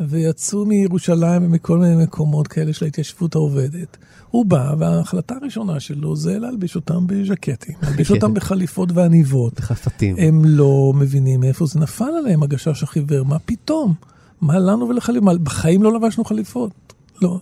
[0.00, 3.96] ויצאו מירושלים ומכל מיני מקומות כאלה של ההתיישבות העובדת.
[4.30, 8.10] הוא בא, וההחלטה הראשונה שלו זה להלביש אותם בז'קטים, להלביש.
[8.10, 9.60] אותם בחליפות ועניבות.
[9.60, 10.16] חפתים.
[10.18, 13.94] הם לא מבינים מאיפה זה נפל עליהם, הגשש החיוור, מה פתאום?
[14.40, 15.40] מה לנו ולחליפות?
[15.40, 16.72] בחיים לא לבשנו חליפות.
[17.22, 17.40] לא.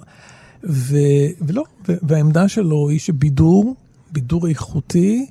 [0.64, 0.96] ו,
[1.40, 3.74] ולא, ו, והעמדה שלו היא שבידור,
[4.12, 5.26] בידור איכותי,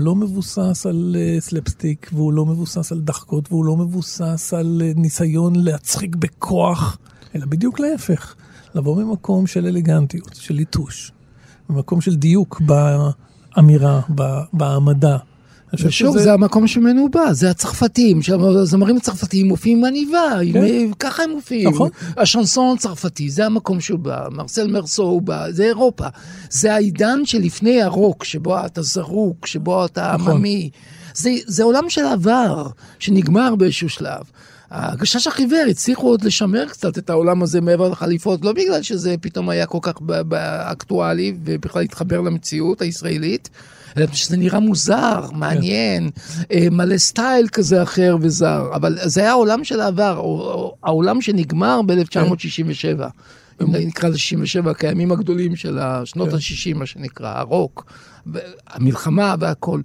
[0.00, 5.56] לא מבוסס על סלפסטיק, והוא לא מבוסס על דחקות, והוא לא מבוסס על uh, ניסיון
[5.56, 6.98] להצחיק בכוח,
[7.34, 8.34] אלא בדיוק להפך,
[8.74, 11.12] לבוא ממקום של אלגנטיות, של ליטוש,
[11.70, 14.00] ממקום של דיוק באמירה,
[14.52, 15.16] בהעמדה.
[15.74, 20.90] ושוב, שזה- זה המקום שממנו הוא בא, זה הצרפתים, שהזמרים הצרפתיים מופיעים עם עניבה, כן.
[20.98, 21.68] ככה הם מופיעים.
[21.68, 21.88] נכון.
[22.16, 26.06] השנסון הצרפתי, זה המקום שהוא בא, מרסל מרסו הוא בא, זה אירופה.
[26.50, 30.32] זה העידן שלפני הרוק, שבו אתה זרוק, שבו אתה נכון.
[30.32, 30.70] עממי.
[31.14, 32.66] זה, זה עולם של עבר,
[32.98, 34.22] שנגמר באיזשהו שלב.
[34.70, 39.48] הגשש החיוור הצליחו עוד לשמר קצת את העולם הזה מעבר לחליפות, לא בגלל שזה פתאום
[39.48, 39.92] היה כל כך
[40.72, 43.48] אקטואלי ובכלל התחבר למציאות הישראלית,
[44.12, 46.10] שזה נראה מוזר, מעניין,
[46.52, 51.80] אה, מלא סטייל כזה אחר וזר, אבל זה היה העולם של העבר, או- העולם שנגמר
[51.86, 53.04] ב-1967.
[53.62, 56.34] אם נקרא לזה 67, הקיימים הגדולים של השנות כן.
[56.34, 57.92] ה-60, מה שנקרא, הרוק,
[58.66, 59.80] המלחמה והכל.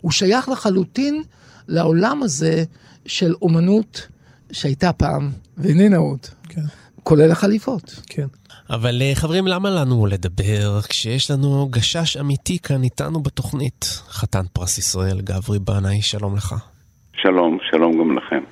[0.00, 1.22] הוא שייך לחלוטין
[1.68, 2.64] לעולם הזה
[3.06, 4.06] של אומנות
[4.52, 6.62] שהייתה פעם, ואיננה עוד, כן,
[7.02, 8.00] כולל החליפות.
[8.06, 8.26] כן.
[8.70, 13.84] אבל אה, חברים, למה לנו לדבר כשיש לנו גשש אמיתי כאן איתנו בתוכנית?
[14.08, 16.54] חתן פרס ישראל, גברי בנאי, שלום לך.
[17.12, 18.42] שלום, שלום גם לכם.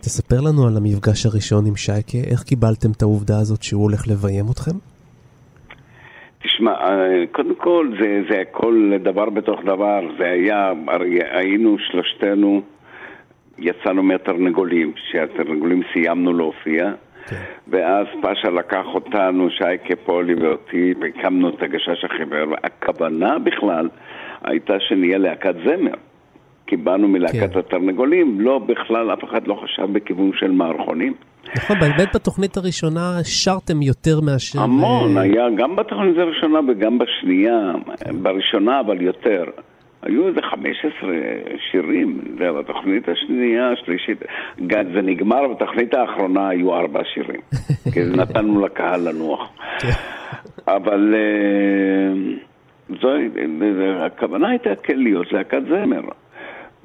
[0.00, 4.44] תספר לנו על המפגש הראשון עם שייקה, איך קיבלתם את העובדה הזאת שהוא הולך לביים
[4.52, 4.76] אתכם?
[6.42, 10.72] תשמע, אה, קודם כל זה, זה הכל דבר בתוך דבר, זה היה,
[11.30, 12.62] היינו שלושתנו,
[13.58, 16.92] יצאנו מהתרנגולים, שהתרנגולים סיימנו להופיע,
[17.28, 17.42] כן.
[17.68, 23.88] ואז פאשה לקח אותנו, שייקה פולי ואותי, והקמנו את הגשש החיוור, הכוונה בכלל
[24.44, 25.94] הייתה שנהיה להקת זמר.
[26.66, 27.58] כי באנו מלהקת כן.
[27.58, 31.14] התרנגולים, לא בכלל, אף אחד לא חשב בכיוון של מערכונים.
[31.56, 34.60] נכון, באמת בתוכנית הראשונה שרתם יותר מאשר...
[34.60, 37.72] המון, אה, היה גם בתוכנית הראשונה וגם בשנייה,
[38.22, 39.44] בראשונה אבל יותר.
[40.04, 41.10] היו איזה 15
[41.70, 44.18] שירים, זה בתוכנית השנייה, השלישית,
[44.94, 47.40] זה נגמר, בתוכנית האחרונה היו ארבע שירים,
[47.92, 49.52] כי נתנו לקהל לנוח.
[50.68, 52.34] אבל אה,
[53.00, 53.08] זו,
[54.06, 56.02] הכוונה הייתה כן להיות להקת זמר.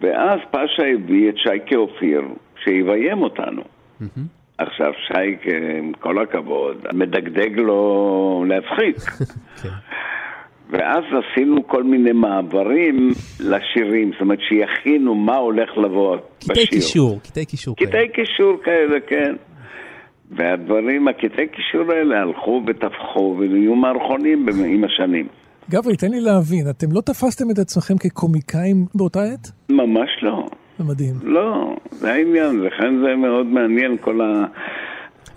[0.02, 2.22] ואז פאשה הביא את שייקה אופיר,
[2.64, 3.62] שיביים אותנו.
[4.58, 8.96] עכשיו שייקה, עם כל הכבוד, מדגדג לו להצחיק.
[10.70, 16.54] ואז עשינו כל מיני מעברים לשירים, זאת אומרת שיכינו מה הולך לבוא בשיר.
[16.54, 17.76] קטעי קישור, קטעי קישור.
[17.76, 17.90] כאלה.
[17.90, 19.36] קטעי קישור כאלה, כן.
[20.32, 25.28] והדברים, הקטעי קישור האלה הלכו וטפחו ונהיו מערכונים עם השנים.
[25.70, 29.52] גברי, תן לי להבין, אתם לא תפסתם את עצמכם כקומיקאים באותה עת?
[29.70, 30.46] ממש לא.
[30.78, 31.16] זה מדהים.
[31.24, 34.46] לא, זה העניין, לכן זה מאוד מעניין כל ה...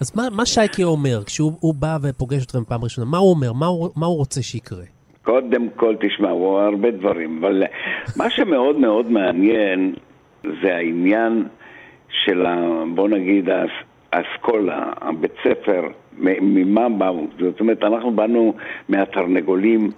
[0.01, 3.07] אז מה, מה שייקה אומר כשהוא הוא בא ופוגש אתכם פעם ראשונה?
[3.11, 3.53] מה הוא אומר?
[3.53, 4.85] מה הוא, מה הוא רוצה שיקרה?
[5.23, 7.63] קודם כל, תשמע, הוא הרבה דברים, אבל
[8.17, 9.95] מה שמאוד מאוד מעניין
[10.63, 11.45] זה העניין
[12.25, 12.57] של, ה,
[12.95, 15.83] בוא נגיד, האס- האסכולה, הבית ספר,
[16.19, 17.27] ממה באו.
[17.41, 18.55] זאת אומרת, אנחנו באנו
[18.89, 19.91] מהתרנגולים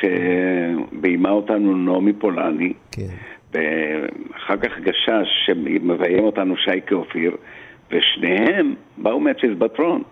[0.00, 3.02] שביימה אותנו נעמי פולני, כן.
[3.52, 7.36] ואחר כך גשש שמביים אותנו שייקה אופיר,
[7.90, 10.02] ושניהם באו מהצ'יזבטרון.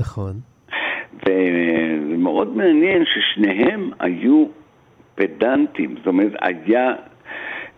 [0.00, 0.32] נכון.
[1.14, 4.46] וזה מאוד מעניין ששניהם היו
[5.14, 6.92] פדנטים, זאת אומרת, היה,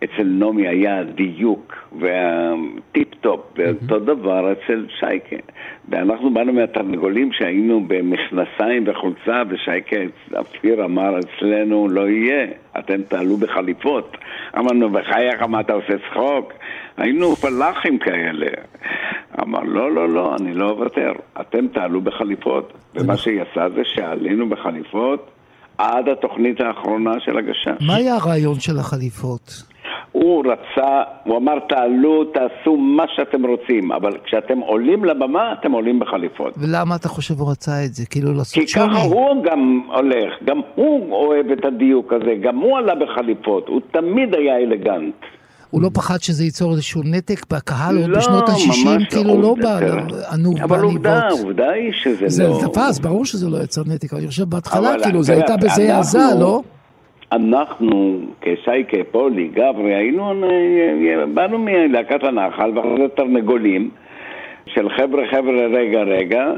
[0.05, 5.35] אצל נעמי היה דיוק והטיפ-טופ, ואותו דבר אצל שייקה.
[5.89, 9.95] ואנחנו באנו מהתרנגולים שהיינו במכנסיים וחולצה, ושייקה
[10.39, 12.47] אפיר אמר אצלנו לא יהיה,
[12.79, 14.17] אתם תעלו בחליפות.
[14.57, 16.53] אמרנו, בחייך, מה אתה עושה צחוק?
[16.97, 18.47] היינו פלאחים כאלה.
[19.41, 22.73] אמר, לא, לא, לא, אני לא אוותר, אתם תעלו בחליפות.
[22.95, 25.31] ומה שיצא זה שעלינו בחליפות
[25.77, 27.87] עד התוכנית האחרונה של הגשש.
[27.87, 29.74] מה היה הרעיון של החליפות?
[30.15, 35.99] הוא רצה, הוא אמר, תעלו, תעשו מה שאתם רוצים, אבל כשאתם עולים לבמה, אתם עולים
[35.99, 36.53] בחליפות.
[36.57, 38.05] ולמה אתה חושב הוא רצה את זה?
[38.05, 38.89] כאילו כי לעשות שוני?
[38.89, 43.81] ככה הוא גם הולך, גם הוא אוהב את הדיוק הזה, גם הוא עלה בחליפות, הוא
[43.91, 45.15] תמיד היה אלגנט.
[45.69, 49.09] הוא לא פחד שזה ייצור איזשהו נתק בקהל, עוד לא, בשנות ה-60, ממש לא.
[49.09, 49.79] כאילו לא בא.
[50.31, 51.39] ענוג אבל עובדה, בעניבות.
[51.39, 52.59] עובדה היא שזה זה לא...
[52.61, 56.19] תפס, ברור שזה לא יצר נתק, אבל אני חושב בהתחלה, כאילו, זה הייתה בזה העזה,
[56.39, 56.61] לא?
[57.31, 63.89] אנחנו, כשייקה, פולי, גברי, היינו, אה, באנו מלהקת הנחל, ואחרי זה תרנגולים,
[64.65, 66.51] של חבר'ה חבר'ה רגע רגע,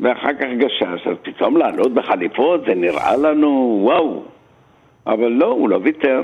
[0.00, 4.22] ואחר כך גשש, אז פתאום לעלות בחליפות, זה נראה לנו וואו.
[5.06, 6.22] אבל לא, הוא לא ויתר.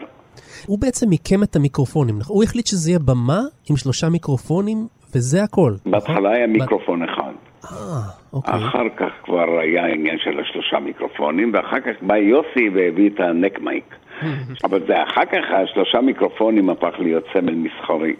[0.67, 2.37] הוא בעצם מיקם את המיקרופונים, נכון?
[2.37, 5.73] הוא החליט שזה יהיה במה עם שלושה מיקרופונים, וזה הכל.
[5.87, 7.33] בהתחלה היה מיקרופון אחד.
[7.73, 8.01] אה,
[8.33, 8.55] אוקיי.
[8.55, 13.61] אחר כך כבר היה העניין של השלושה מיקרופונים, ואחר כך בא יוסי והביא את הנק
[13.61, 13.95] מייק.
[14.65, 18.15] אבל זה אחר כך השלושה מיקרופונים הפך להיות סמל מסחרי.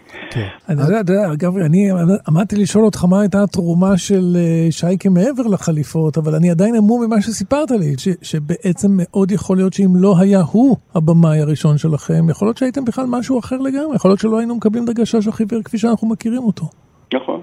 [0.69, 1.89] אני יודע, אתה יודע, אגב, אני
[2.27, 7.07] עמדתי לשאול אותך מה הייתה התרומה של אה, שייקה מעבר לחליפות, אבל אני עדיין אמור
[7.07, 12.29] ממה שסיפרת לי, ש- שבעצם מאוד יכול להיות שאם לא היה הוא הבמאי הראשון שלכם,
[12.29, 15.61] יכול להיות שהייתם בכלל משהו אחר לגמרי, יכול להיות שלא היינו מקבלים את הגשש החיוור
[15.63, 16.65] כפי שאנחנו מכירים אותו.
[17.13, 17.41] נכון.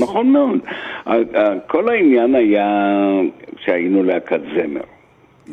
[0.00, 0.58] נכון מאוד.
[1.06, 3.00] ה- ה- כל העניין היה
[3.64, 4.80] שהיינו להקת זמר.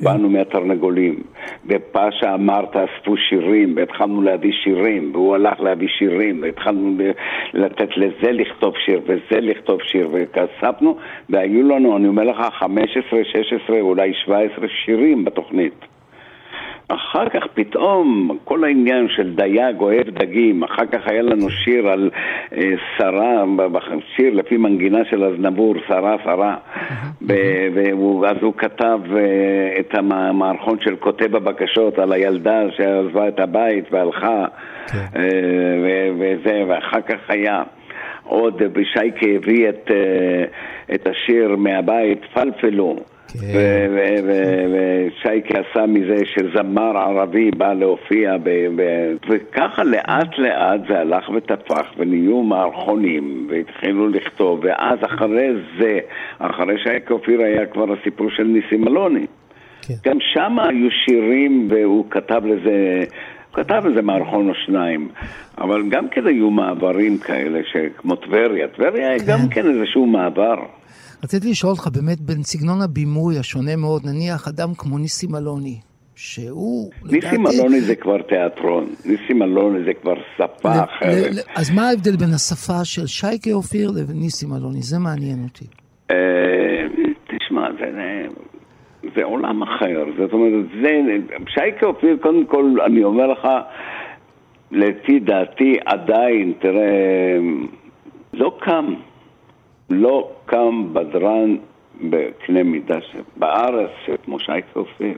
[0.02, 1.24] באנו מהתרנגולים,
[1.66, 6.98] ופאשה אמר תאספו שירים, והתחלנו להביא שירים, והוא הלך להביא שירים, והתחלנו
[7.54, 10.98] לתת לזה לכתוב שיר וזה לכתוב שיר, וכספנו,
[11.30, 15.86] והיו לנו, אני אומר לך, 15, 16, אולי 17 שירים בתוכנית.
[16.94, 22.10] אחר כך פתאום כל העניין של דייג אוהב דגים, אחר כך היה לנו שיר על
[22.58, 23.44] אה, שרה,
[24.16, 26.56] שיר לפי מנגינה של אזנבור, שרה שרה,
[27.22, 33.40] ו- והוא- אז הוא כתב אה, את המערכון של כותב הבקשות על הילדה שעזבה את
[33.40, 34.46] הבית והלכה,
[34.96, 35.22] אה,
[35.84, 37.64] ו- וזה, ואחר כך היה
[38.24, 38.62] עוד,
[38.94, 40.44] שייקה הביא את, אה,
[40.96, 42.96] את השיר מהבית, פלפלו.
[43.40, 44.20] ו-
[44.74, 48.36] ושייקה עשה מזה שזמר ערבי בא להופיע,
[49.30, 56.00] וככה לאט לאט זה הלך ותפח ונהיו מערכונים והתחילו לכתוב, ואז אחרי זה,
[56.40, 59.26] אחרי שייקה אופיר היה כבר הסיפור של ניסים אלוני.
[60.06, 63.04] גם שם היו שירים והוא כתב לזה,
[63.50, 65.10] הוא כתב איזה מערכון או שניים,
[65.58, 67.60] אבל גם כן היו מעברים כאלה,
[67.98, 70.56] כמו טבריה, טבריה היה גם כן איזשהו מעבר.
[71.24, 75.80] רציתי לשאול אותך באמת בין סגנון הבימוי השונה מאוד, נניח אדם כמו ניסים אלוני,
[76.16, 81.32] שהוא, ניסים אלוני זה כבר תיאטרון, ניסים אלוני זה כבר שפה ל- אחרת.
[81.36, 84.82] ל- אז מה ההבדל בין השפה של שייקה אופיר לבין ניסים אלוני?
[84.82, 85.66] זה מעניין אותי.
[86.12, 86.16] אה,
[87.38, 88.26] תשמע, זה,
[89.16, 90.92] זה עולם אחר, זאת אומרת, זה,
[91.48, 93.48] שייקה אופיר, קודם כל, אני אומר לך,
[94.72, 97.38] לפי דעתי עדיין, תראה,
[98.34, 98.94] לא קם,
[99.94, 101.58] לא קם בדרן
[102.02, 102.98] בקנה מידה
[103.38, 103.92] בארץ
[104.26, 105.18] כמו שייקה אופיר.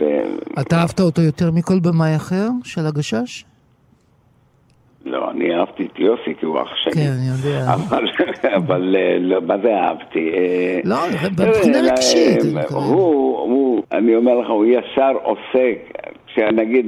[0.00, 3.44] ו- אתה אהבת אותו יותר מכל במאי אחר של הגשש?
[5.04, 6.92] לא, אני אהבתי את יוסי כי הוא אח שלי.
[6.92, 7.74] כן, אני יודע.
[7.74, 8.04] אבל,
[8.56, 10.30] אבל אה, לא, מה זה אהבתי?
[10.34, 12.38] אה, לא, תראה, מבחינה אה, רגשית.
[12.56, 15.78] אה, הוא, הוא, אני אומר לך, הוא ישר עוסק,
[16.26, 16.86] כשנגיד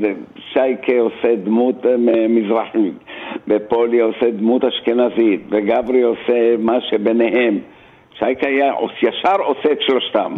[0.52, 1.96] שייקה עושה דמות אה,
[2.28, 2.94] מזרחית,
[3.48, 7.58] ופולי עושה דמות אשכנזית, וגברי עושה מה שביניהם.
[8.18, 10.34] שייקה היה ישר עושה את שלושתם.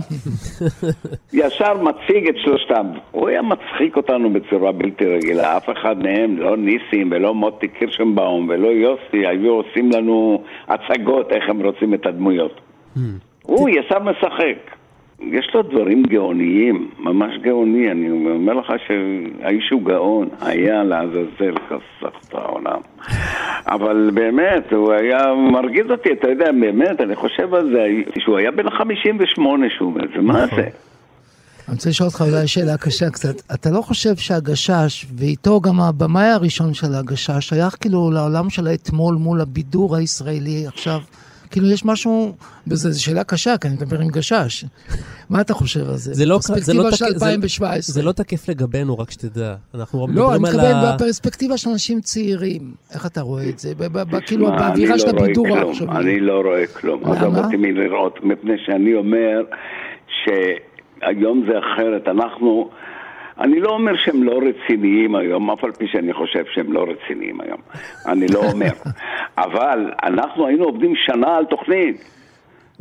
[1.40, 2.86] ישר מציג את שלושתם.
[3.10, 5.56] הוא היה מצחיק אותנו בצורה בלתי רגילה.
[5.56, 11.44] אף אחד מהם, לא ניסים ולא מוטי קירשנבאום ולא יוסי, היו עושים לנו הצגות איך
[11.48, 12.60] הם רוצים את הדמויות.
[13.42, 14.79] הוא ישר משחק.
[15.22, 22.28] יש לו דברים גאוניים, ממש גאוני, אני אומר לך שהאיש הוא גאון, היה לעזאזל חסך
[22.28, 22.80] את העולם.
[23.66, 27.86] אבל באמת, הוא היה מרגיז אותי, אתה יודע, באמת, אני חושב על זה,
[28.18, 30.68] שהוא היה בן 58 שהוא מת, זה מה זה?
[31.70, 33.52] אני רוצה לשאול אותך אולי שאלה קשה קצת.
[33.54, 39.14] אתה לא חושב שהגשש, ואיתו גם הבמאי הראשון של הגשש, שייך כאילו לעולם של האתמול
[39.14, 41.00] מול הבידור הישראלי עכשיו?
[41.50, 42.32] כאילו יש משהו,
[42.66, 44.64] בזה, זו שאלה קשה, כי אני מדבר עם גשש.
[45.30, 46.14] מה אתה חושב על זה?
[46.14, 47.94] זה לא, זה לא, של תק- זה- 2017.
[47.94, 49.54] זה לא תקף לגבינו, רק שתדע.
[49.74, 50.94] אנחנו לא, אני מתכוון ה...
[50.96, 52.60] בפרספקטיבה של אנשים צהירים.
[52.94, 53.74] איך אתה רואה את זה?
[53.74, 55.96] ב- ב- ב- כאילו, באווירה של אני לא רואה הבידור כלום, העכשווי.
[55.96, 57.02] אני לא רואה כלום.
[57.02, 57.12] למה?
[57.16, 59.42] עזוב אותי מלראות, מפני שאני אומר
[60.24, 62.08] שהיום זה אחרת.
[62.08, 62.70] אנחנו,
[63.40, 67.40] אני לא אומר שהם לא רציניים היום, אף על פי שאני חושב שהם לא רציניים
[67.40, 67.58] היום.
[68.06, 68.72] אני לא אומר.
[69.46, 72.04] אבל אנחנו היינו עובדים שנה על תוכנית.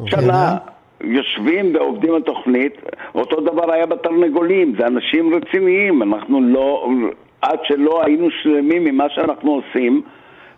[0.06, 0.58] שנה.
[1.04, 2.74] יושבים ועובדים על תוכנית,
[3.16, 6.90] אותו דבר היה בתרנגולים, זה אנשים רציניים, אנחנו לא,
[7.42, 10.02] עד שלא היינו שלמים ממה שאנחנו עושים,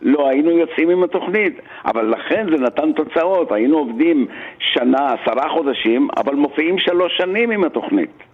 [0.01, 4.27] לא היינו יוצאים עם התוכנית, אבל לכן זה נתן תוצאות, היינו עובדים
[4.59, 8.30] שנה, עשרה חודשים, אבל מופיעים שלוש שנים עם התוכנית.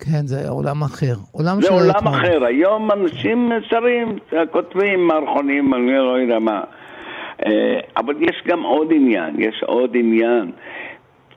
[0.00, 1.14] כן, זה עולם אחר.
[1.32, 2.14] עולם זה עולם האתמול.
[2.14, 4.18] אחר, היום אנשים שרים,
[4.50, 6.60] כותבים מערכונים, אני לא יודע מה.
[7.46, 10.50] אה, אבל יש גם עוד עניין, יש עוד עניין.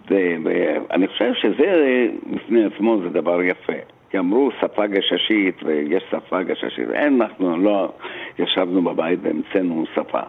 [0.09, 3.73] ואני חושב שזה אה, בפני עצמו זה דבר יפה.
[4.09, 7.91] כי אמרו שפה גששית ויש שפה גששית, אין, אנחנו לא
[8.39, 10.21] ישבנו בבית והמצאנו שפה.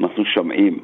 [0.00, 0.78] אנחנו שומעים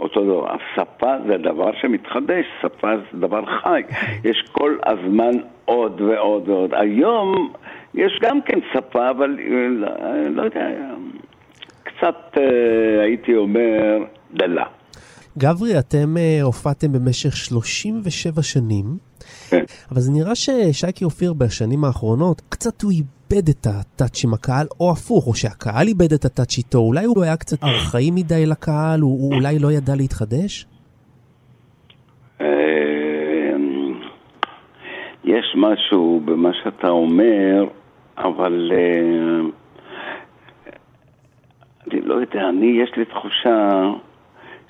[0.00, 0.46] אותו דבר.
[0.54, 3.82] השפה זה דבר שמתחדש, שפה זה דבר חי.
[4.24, 5.32] יש כל הזמן
[5.64, 6.74] עוד ועוד ועוד.
[6.74, 7.52] היום
[7.94, 10.68] יש גם כן שפה, אבל אה, לא- יודע,
[11.82, 13.98] קצת אה, הייתי אומר
[14.34, 14.64] דלה.
[15.38, 18.84] גברי, אתם אה, הופעתם במשך 37 שנים,
[19.90, 22.92] אבל זה נראה ששייקי אופיר בשנים האחרונות, קצת הוא
[23.32, 27.22] איבד את הטאץ' עם הקהל, או הפוך, או שהקהל איבד את הטאץ' איתו, אולי הוא
[27.22, 30.66] היה קצת ארכאי מדי לקהל, הוא, אולי לא ידע להתחדש?
[32.40, 32.46] אה,
[35.24, 37.64] יש משהו במה שאתה אומר,
[38.18, 39.40] אבל אה,
[41.90, 43.68] אני לא יודע, אני, יש לי תחושה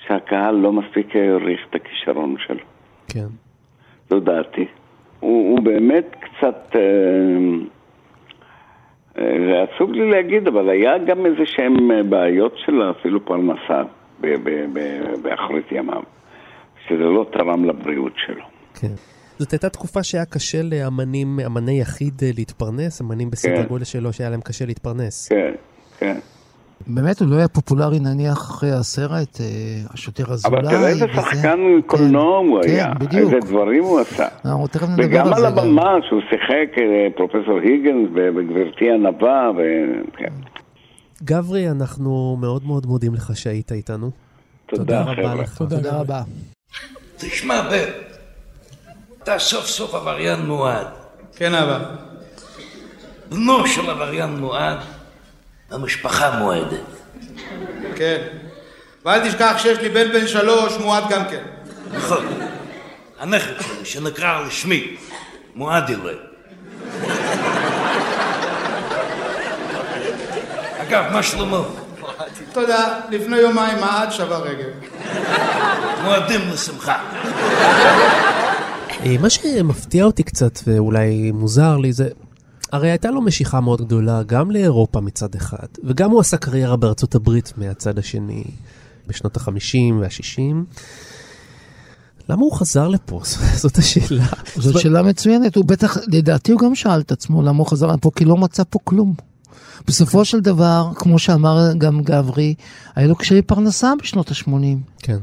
[0.07, 2.65] שהקהל לא מספיק העריך את הכישרון שלו.
[3.07, 3.27] כן.
[4.09, 4.65] זו דעתי.
[5.19, 6.75] הוא, הוא באמת קצת...
[6.75, 7.80] אה,
[9.17, 13.81] אה, זה עצוב לי להגיד, אבל היה גם איזה שהם אה, בעיות של אפילו פרנסה
[15.21, 16.01] באחרית ימיו,
[16.87, 18.43] שזה לא תרם לבריאות שלו.
[18.81, 18.93] כן.
[19.37, 23.67] זאת הייתה תקופה שהיה קשה לאמנים, אמני יחיד אה, להתפרנס, אמנים בסדר כן.
[23.67, 25.29] גודל שלו שהיה להם קשה להתפרנס.
[25.29, 25.51] כן,
[25.99, 26.17] כן.
[26.87, 29.45] באמת, הוא לא היה פופולרי נניח אחרי הסרט, אה,
[29.93, 30.59] השוטר אזולאי.
[30.59, 31.21] אבל תראה איזה וזה.
[31.21, 33.33] שחקן קולנוע הוא כן, היה, בדיוק.
[33.33, 34.27] איזה דברים הוא עשה.
[34.45, 35.47] אנחנו תכף נדבר וגם על על זה.
[35.47, 35.57] גם.
[35.57, 40.33] הבמה שהוא שיחק אה, פרופסור היגנס וגברתי הנאווה, וכן.
[41.23, 44.11] גברי, אנחנו מאוד מאוד מודים לך שהיית איתנו.
[44.65, 45.35] תודה, רבה.
[45.35, 45.57] לך.
[45.57, 46.21] תודה רבה.
[47.17, 47.89] תשמע, בן,
[49.23, 50.87] אתה סוף סוף עבריין מועד.
[51.35, 51.79] כן, אבא.
[53.31, 54.77] בנו של עבריין מועד,
[55.71, 56.79] המשפחה מועדת.
[57.95, 58.21] כן.
[59.05, 61.43] ואל תשכח שיש לי בן בן שלוש, מועד גם כן.
[61.91, 62.25] נכון.
[63.19, 64.97] הנכד שלי, שנקרא על שמי,
[65.55, 66.13] מועד יראה.
[70.81, 71.61] אגב, מה שלמה?
[72.53, 74.69] תודה, לפני יומיים מעד שבר רגל.
[76.03, 76.95] מועדים לשמחה.
[79.05, 82.09] אה, מה שמפתיע אותי קצת, ואולי מוזר לי, זה...
[82.71, 87.15] הרי הייתה לו משיכה מאוד גדולה גם לאירופה מצד אחד, וגם הוא עשה קריירה בארצות
[87.15, 88.43] הברית מהצד השני,
[89.07, 90.55] בשנות ה-50 וה-60.
[92.29, 93.21] למה הוא חזר לפה?
[93.61, 94.25] זאת השאלה.
[94.55, 98.11] זאת שאלה מצוינת, הוא בטח, לדעתי הוא גם שאל את עצמו למה הוא חזר לפה,
[98.15, 99.13] כי לא מצא פה כלום.
[99.87, 102.53] בסופו של דבר, כמו שאמר גם גברי,
[102.95, 104.51] היה לו קשיי פרנסה בשנות ה-80.
[104.97, 105.17] כן.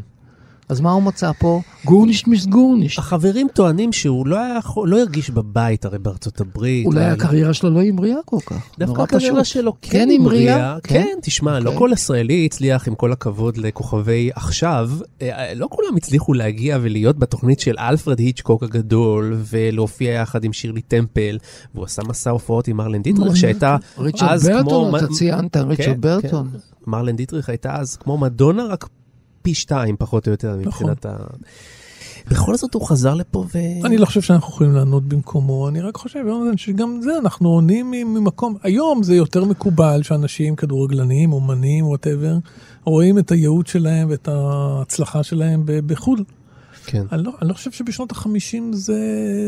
[0.69, 1.61] אז מה הוא מצא פה?
[1.85, 2.99] גורנישט מיס גורנישט.
[2.99, 6.87] החברים טוענים שהוא לא, היה, לא הרגיש בבית הרי בארצות הברית.
[6.87, 8.71] אולי היה- הקריירה שלו לא המריאה כל כך.
[8.79, 9.45] דווקא הקריירה.
[9.45, 10.77] שלו כן כן המריאה?
[10.83, 11.79] כן, תשמע, לא אוקיי.
[11.79, 14.91] כל ישראלי הצליח, עם כל הכבוד לכוכבי עכשיו,
[15.23, 20.81] אה, לא כולם הצליחו להגיע ולהיות בתוכנית של אלפרד היצ'קוק הגדול, ולהופיע יחד עם שירלי
[20.83, 21.39] טמפל,
[21.75, 24.71] והוא עשה מסע הופעות עם מרלן דיטריך, שהייתה ריצ'רד אז כמו...
[24.71, 26.01] ברטון, אתה ציינת, כן, ריצ'רד כן.
[26.01, 26.49] ברטון.
[26.87, 28.89] מרלן דיטריך הייתה אז כמו מדונה, רק
[29.43, 31.17] פי שתיים פחות או יותר מבחינת ה...
[32.31, 33.59] בכל זאת הוא חזר לפה ו...
[33.85, 37.91] אני לא חושב שאנחנו יכולים לענות במקומו, אני רק חושב יונתן, שגם זה, אנחנו עונים
[37.91, 42.39] ממקום, היום זה יותר מקובל שאנשים, כדורגלנים, אומנים, whatever,
[42.85, 46.25] רואים את הייעוד שלהם ואת ההצלחה שלהם בחו"ל.
[46.87, 47.03] כן.
[47.13, 49.01] אני לא, אני לא חושב שבשנות החמישים זה,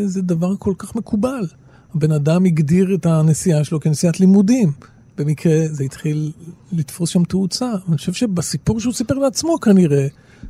[0.07, 1.47] זה דבר כל כך מקובל.
[1.95, 4.73] הבן אדם הגדיר את הנסיעה שלו כנסיעת לימודים.
[5.21, 6.33] במקרה זה התחיל
[6.73, 7.67] לתפוס שם תאוצה.
[7.89, 10.07] אני חושב שבסיפור שהוא סיפר לעצמו כנראה,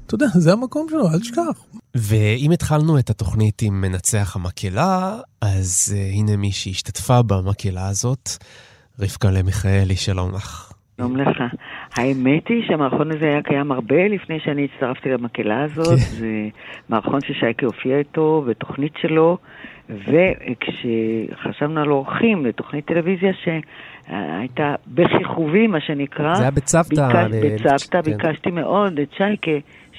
[0.07, 1.65] אתה יודע, זה המקום שלו, אל תשכח.
[1.95, 8.29] ואם התחלנו את התוכנית עם מנצח המקהלה, אז uh, הנה מי שהשתתפה במקהלה הזאת,
[9.01, 10.73] רבקה למיכאלי, שלום לך.
[10.97, 11.43] שלום לך.
[11.97, 15.99] האמת היא שהמערכון הזה היה קיים הרבה לפני שאני הצטרפתי למקהלה הזאת.
[15.99, 16.17] כן.
[16.19, 16.49] זה
[16.89, 19.39] מערכון ששייקה הופיע איתו בתוכנית שלו,
[19.89, 23.33] וכשחשבנו על אורחים לתוכנית טלוויזיה
[24.11, 26.89] שהייתה בכיכובי, מה שנקרא, זה היה בצוותא.
[26.89, 28.11] ביקש, ל- בצוותא כן.
[28.11, 29.51] ביקשתי מאוד את שייקה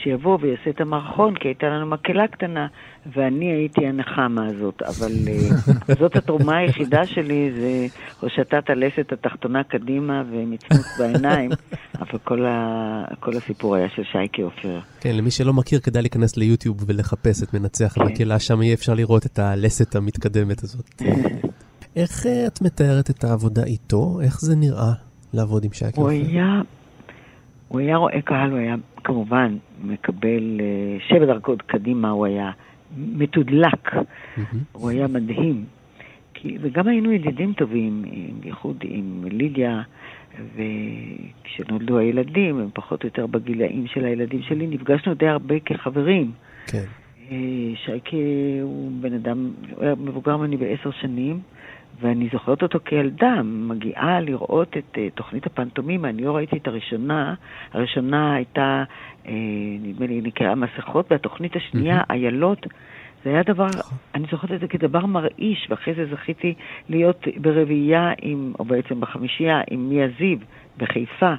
[0.03, 2.67] שיבוא ויעשה את המערכון, כי הייתה לנו מקהלה קטנה,
[3.15, 4.81] ואני הייתי הנחמה הזאת.
[4.81, 7.87] אבל אה, זאת התרומה היחידה שלי, זה
[8.19, 11.49] הושטת הלסת התחתונה קדימה ומצמוץ בעיניים,
[12.01, 13.03] אבל כל, ה...
[13.19, 14.79] כל הסיפור היה של שייקה עופר.
[14.99, 18.01] כן, למי שלא מכיר, כדאי להיכנס ליוטיוב ולחפש את מנצח כן.
[18.01, 21.01] המקהלה, שם יהיה אפשר לראות את הלסת המתקדמת הזאת.
[21.95, 24.19] איך אה, את מתארת את העבודה איתו?
[24.21, 24.93] איך זה נראה
[25.33, 26.01] לעבוד עם שייקה?
[26.01, 26.09] הוא?
[26.09, 26.61] היה,
[27.67, 32.51] הוא היה רואה קהל, הוא היה כמובן מקבל אה, שבע דרגות קדימה, הוא היה
[32.97, 33.89] מתודלק,
[34.71, 35.65] הוא היה מדהים.
[36.33, 38.03] כי, וגם היינו ידידים טובים,
[38.39, 39.81] בייחוד עם לידיה,
[40.55, 46.31] וכשנולדו הילדים, הם פחות או יותר בגילאים של הילדים שלי, נפגשנו די הרבה כחברים.
[46.67, 46.83] כן.
[47.31, 47.37] אה,
[47.85, 48.17] שייקה
[48.61, 51.39] הוא בן אדם, הוא היה מבוגר ממני בעשר שנים,
[52.01, 57.33] ואני זוכרת אותו כילדה, מגיעה לראות את uh, תוכנית הפנטומימה, אני לא ראיתי את הראשונה,
[57.73, 58.83] הראשונה הייתה,
[59.23, 59.29] uh,
[59.81, 62.67] נדמה לי, נקראה מסכות, והתוכנית השנייה, איילות,
[63.23, 63.67] זה היה דבר,
[64.15, 66.53] אני זוכרת את זה כדבר מרעיש, ואחרי זה זכיתי
[66.89, 70.37] להיות ברביעייה, עם, או בעצם בחמישייה, עם מיה זיו
[70.77, 71.33] בחיפה,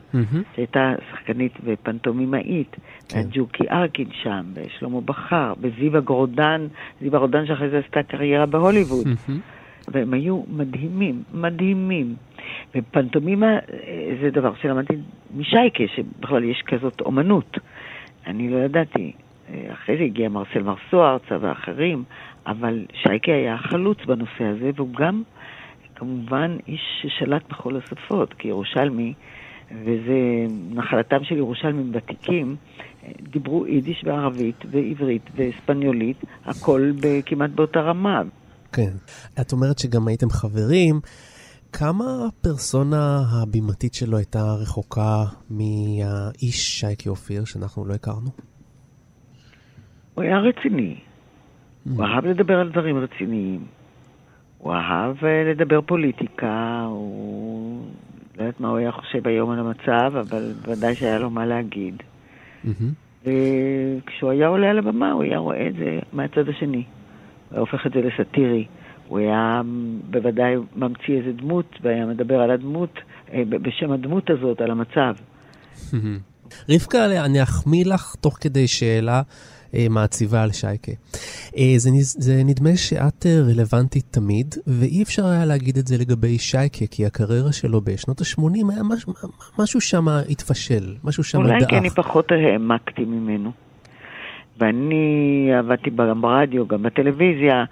[0.55, 2.77] שהייתה שחקנית ופנטומימאית,
[3.09, 3.23] כן.
[3.33, 6.67] ג'וקי ארקין שם, ושלמה בכר, וזיווה גורדן,
[7.01, 9.07] זיווה גורדן שאחרי זה עשתה קריירה בהוליווד.
[9.89, 12.15] והם היו מדהימים, מדהימים.
[12.75, 13.59] ופנטומימה אה,
[14.23, 14.95] זה דבר שלמדתי
[15.37, 17.59] משייקה, שבכלל יש כזאת אומנות.
[18.27, 19.13] אני לא ידעתי.
[19.51, 22.05] אה, אחרי זה הגיע מרסל מרסו ארצה ואחרים,
[22.47, 25.23] אבל שייקה היה חלוץ בנושא הזה, והוא גם,
[25.95, 29.15] כמובן, איש ששלט בכל השפות, כירושלמי,
[29.85, 32.57] וזה נחלתם של ירושלמים ותיקים,
[33.05, 36.91] אה, דיברו יידיש וערבית ועברית ואספניולית, הכל
[37.27, 38.23] כמעט באותה רמה.
[38.73, 38.93] כן.
[39.41, 41.01] את אומרת שגם הייתם חברים.
[41.73, 48.31] כמה הפרסונה הבימתית שלו הייתה רחוקה מהאיש שייקי אופיר, שאנחנו לא הכרנו?
[50.15, 50.97] הוא היה רציני.
[51.91, 53.65] הוא אהב לדבר על דברים רציניים.
[54.59, 57.87] הוא אהב אה, לדבר פוליטיקה, הוא...
[58.37, 62.03] לא יודעת מה הוא היה חושב היום על המצב, אבל ודאי שהיה לו מה להגיד.
[63.25, 66.85] וכשהוא היה עולה על הבמה, הוא היה רואה את זה מהצד השני.
[67.57, 68.67] הופך את זה לסאטירי.
[69.09, 69.61] הוא היה
[70.11, 72.99] בוודאי ממציא איזה דמות, והיה מדבר על הדמות,
[73.33, 75.15] אה, בשם הדמות הזאת, על המצב.
[76.69, 79.23] רבקה, אני אחמיא לך תוך כדי שאלה
[79.75, 80.93] אה, מעציבה על שייקה.
[81.57, 86.87] אה, זה, זה נדמה שאת רלוונטית תמיד, ואי אפשר היה להגיד את זה לגבי שייקה,
[86.91, 89.13] כי הקריירה שלו בשנות ה-80 היה משהו,
[89.59, 91.71] משהו שם התפשל, משהו שם אולי דעך.
[91.71, 93.53] כי אני פחות העמקתי ממנו.
[94.59, 97.65] ואני עבדתי גם ברדיו, גם בטלוויזיה,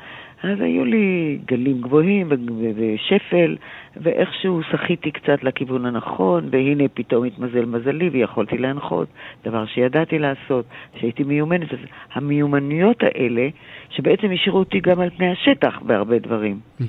[0.42, 2.28] אז היו לי גלים גבוהים
[2.76, 3.56] ושפל,
[3.96, 9.08] ואיכשהו שחיתי קצת לכיוון הנכון, והנה פתאום התמזל מזלי ויכולתי להנחות,
[9.44, 10.64] דבר שידעתי לעשות,
[11.00, 11.72] שהייתי מיומנת.
[11.72, 11.78] אז
[12.12, 13.48] המיומנויות האלה,
[13.90, 16.86] שבעצם השאירו אותי גם על פני השטח בהרבה דברים, אה,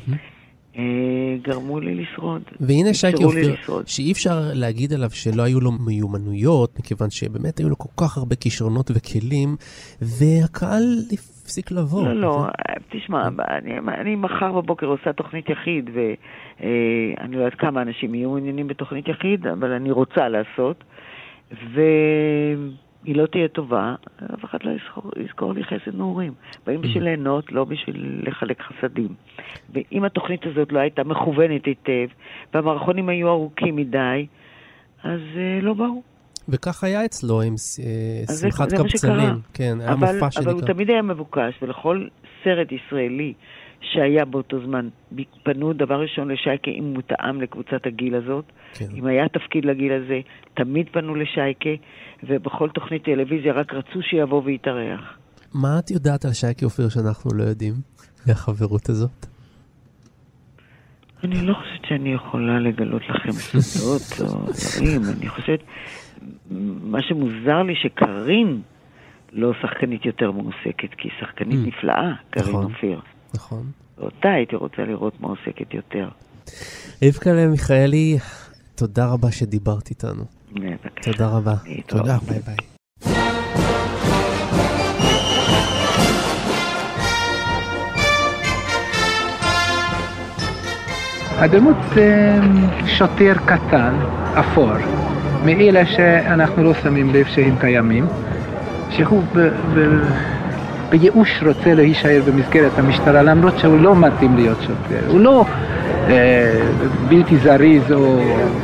[1.41, 2.41] גרמו לי לשרוד.
[2.59, 3.55] והנה לי אופיר.
[3.85, 8.35] שאי אפשר להגיד עליו שלא היו לו מיומנויות, מכיוון שבאמת היו לו כל כך הרבה
[8.35, 9.55] כישרונות וכלים,
[10.01, 12.07] והקהל הפסיק לבוא.
[12.07, 12.47] לא, לא,
[12.91, 18.67] תשמע, אני, אני מחר בבוקר עושה תוכנית יחיד, ואני לא יודעת כמה אנשים יהיו מעוניינים
[18.67, 20.83] בתוכנית יחיד, אבל אני רוצה לעשות,
[23.03, 23.95] והיא לא תהיה טובה,
[24.33, 26.33] אף אחד לא יזכור, יזכור לי חסד נעורים.
[26.65, 29.07] באים בשביל ליהנות, לא בשביל לחלק חסדים.
[29.73, 32.07] ואם התוכנית הזאת לא הייתה מכוונת היטב,
[32.53, 34.25] והמערכונים היו ארוכים מדי,
[35.03, 36.01] אז אה, לא באו.
[36.49, 38.73] וכך היה אצלו עם אה, שמחת.
[38.73, 39.39] קבצנים.
[39.53, 40.73] כן, היה אבל, מופע אבל הוא שנקרא...
[40.73, 42.07] תמיד היה מבוקש, ולכל
[42.43, 43.33] סרט ישראלי
[43.81, 44.89] שהיה באותו זמן.
[45.43, 48.45] פנו דבר ראשון לשייקה אם הוא טעם לקבוצת הגיל הזאת.
[48.73, 48.85] כן.
[48.95, 50.19] אם היה תפקיד לגיל הזה,
[50.53, 51.69] תמיד פנו לשייקה,
[52.23, 55.17] ובכל תוכנית טלוויזיה רק רצו שיבוא ויתארח.
[55.53, 57.73] מה את יודעת על שייקה אופיר שאנחנו לא יודעים?
[58.27, 59.25] מהחברות הזאת?
[61.23, 65.59] אני לא חושבת שאני יכולה לגלות לכם סודות או דברים, אני חושבת...
[66.83, 68.61] מה שמוזר לי שקארין
[69.33, 71.67] לא שחקנית יותר מועסקת, כי היא שחקנית Mm.
[71.67, 72.63] נפלאה, קארין נכון.
[72.63, 73.01] אופיר.
[73.33, 73.71] נכון.
[74.01, 76.09] אותה הייתי רוצה לראות מועסקת יותר.
[77.03, 78.17] רבקה מיכאלי,
[78.75, 80.23] תודה רבה שדיברת איתנו.
[80.51, 81.11] בבקשה.
[81.11, 81.53] תודה רבה.
[81.87, 82.55] תודה, ביי ביי.
[91.37, 92.39] הדמות אה,
[92.87, 93.93] שוטר קטן,
[94.39, 94.71] אפור,
[95.45, 98.05] מאלה שאנחנו לא שמים לב שהם קיימים,
[98.89, 99.39] שהוא ב-
[99.75, 100.40] ב-
[100.91, 105.45] בייאוש רוצה להישאר במסגרת המשטרה למרות שהוא לא מתאים להיות שוטר, הוא לא
[106.09, 106.61] אה,
[107.09, 108.19] בלתי זריז או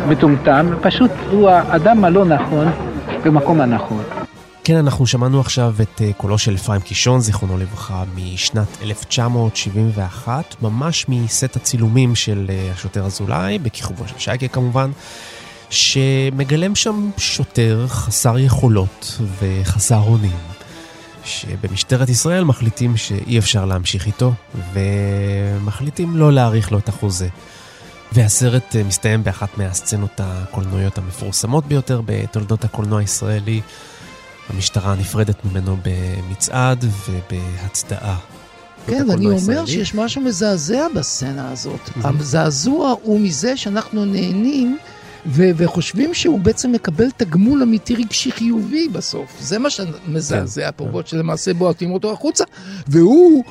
[0.07, 2.67] מטומטם, פשוט הוא האדם הלא נכון
[3.25, 4.03] במקום הנכון.
[4.63, 11.05] כן, אנחנו שמענו עכשיו את אה, קולו של אפרים קישון, זיכרונו לברכה, משנת 1971, ממש
[11.09, 14.91] מסט הצילומים של אה, השוטר אזולאי, בכיכובו של שייקה כמובן,
[15.69, 20.57] שמגלם שם שוטר חסר יכולות וחסר אונים,
[21.28, 24.34] שבמשטרת ישראל מחליטים שאי אפשר להמשיך איתו,
[24.73, 27.28] ומחליטים לא להאריך לו את החוזה.
[28.11, 33.61] והסרט אה, מסתיים באחת מהסצנות הקולנועיות המפורסמות ביותר בתולדות הקולנוע הישראלי.
[34.49, 38.17] המשטרה נפרדת ממנו במצעד ובהצדעה.
[38.88, 39.67] כן, אני אומר הישראלי.
[39.67, 41.89] שיש משהו מזעזע בסצנה הזאת.
[42.03, 44.78] הזעזוע הוא מזה שאנחנו נהנים
[45.28, 49.38] ו- וחושבים שהוא בעצם מקבל תגמול אמיתי רגשי חיובי בסוף.
[49.39, 52.43] זה מה שמזעזע פה, בעוד שלמעשה בועטים אותו החוצה,
[52.88, 53.43] והוא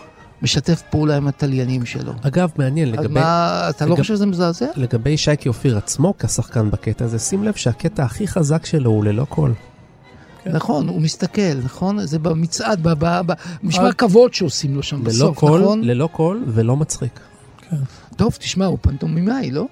[0.43, 2.13] משתף פעולה עם התליינים שלו.
[2.23, 3.09] אגב, מעניין, לגבי...
[3.15, 4.67] מה, אתה לא לגב- חושב שזה מזעזע?
[4.77, 9.25] לגבי שייקי אופיר עצמו כשחקן בקטע הזה, שים לב שהקטע הכי חזק שלו הוא ללא
[9.29, 9.53] קול.
[10.47, 12.07] נכון, הוא מסתכל, נכון?
[12.07, 12.81] זה במצעד,
[13.63, 13.93] במשמר אה.
[13.93, 15.85] כבוד שעושים לו שם בסוף, קול, נכון?
[15.85, 17.21] ללא קול ולא מצחיק.
[18.17, 19.67] טוב, תשמע, הוא פנטומימאי, לא?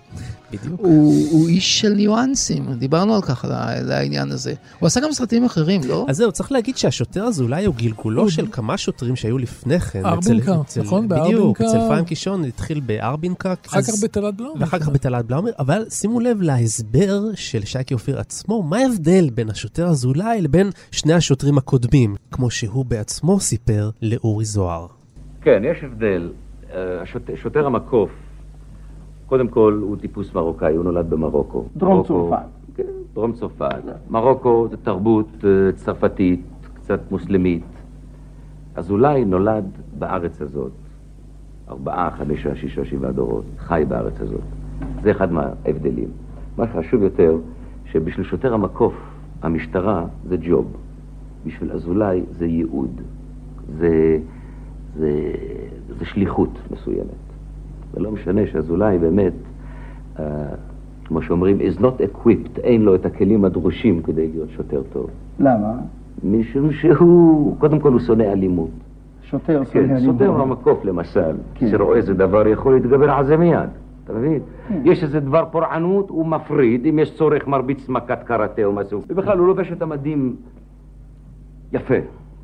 [0.52, 0.80] בדיוק.
[0.80, 4.54] הוא, הוא איש של ניואנסים, דיברנו על כך, על העניין הזה.
[4.78, 6.06] הוא עשה גם סרטים אחרים, לא?
[6.08, 10.06] אז זהו, צריך להגיד שהשוטר הזה אולי הוא גלגולו של כמה שוטרים שהיו לפני כן.
[10.06, 11.08] ארבינקה, אצל- נכון?
[11.08, 13.54] בדיוק, בארבינקה- אצל אפרים קישון התחיל בארבינקה.
[13.66, 14.60] אחר אז- כך בתעלת בלאומילך.
[14.60, 19.50] ואחר כך בתעלת בלאומילך, אבל שימו לב להסבר של שייקי אופיר עצמו, מה ההבדל בין
[19.50, 24.86] השוטר אזולאי לבין שני השוטרים הקודמים, כמו שהוא בעצמו סיפר לאורי זוהר.
[25.42, 26.32] כן, יש הבדל.
[26.74, 26.78] אה,
[27.42, 28.10] שוטר המקוף,
[29.26, 31.64] קודם כל הוא טיפוס מרוקאי, הוא נולד במרוקו.
[31.76, 32.46] דרום מרוקו- צרפת.
[32.76, 32.82] כן,
[33.14, 33.82] דרום צרפת.
[34.10, 36.40] מרוקו זה תרבות אה, צרפתית,
[36.74, 37.64] קצת מוסלמית.
[38.74, 39.64] אזולאי נולד
[39.98, 40.72] בארץ הזאת.
[41.68, 43.44] ארבעה, חמישה, שישה, שבעה דורות.
[43.58, 44.40] חי בארץ הזאת.
[45.02, 46.08] זה אחד מההבדלים.
[46.58, 47.36] מה שחשוב יותר,
[47.84, 48.94] שבשביל שוטר המקוף,
[49.42, 50.66] המשטרה זה ג'וב.
[51.46, 53.00] בשביל אזולאי זה ייעוד.
[53.78, 54.18] זה,
[54.96, 55.32] זה,
[55.98, 57.23] זה שליחות מסוימת.
[57.96, 59.32] ולא משנה שאזולאי באמת,
[60.16, 60.20] uh,
[61.04, 65.10] כמו שאומרים, is not equipped, אין לו את הכלים הדרושים כדי להיות שוטר טוב.
[65.38, 65.72] למה?
[66.24, 68.70] משום שהוא, קודם כל הוא שונא אלימות.
[69.22, 70.48] שוטר כן, שונא שוטר אלימות.
[70.48, 71.68] במקוף למשל, כן.
[71.70, 73.68] שרואה איזה דבר יכול להתגבר על זה מיד,
[74.04, 74.38] אתה מבין?
[74.84, 79.38] יש איזה דבר פורענות, הוא מפריד, אם יש צורך מרביץ מכת קראטה או משהו, ובכלל
[79.38, 80.36] הוא לובש את המדים
[81.72, 81.94] יפה,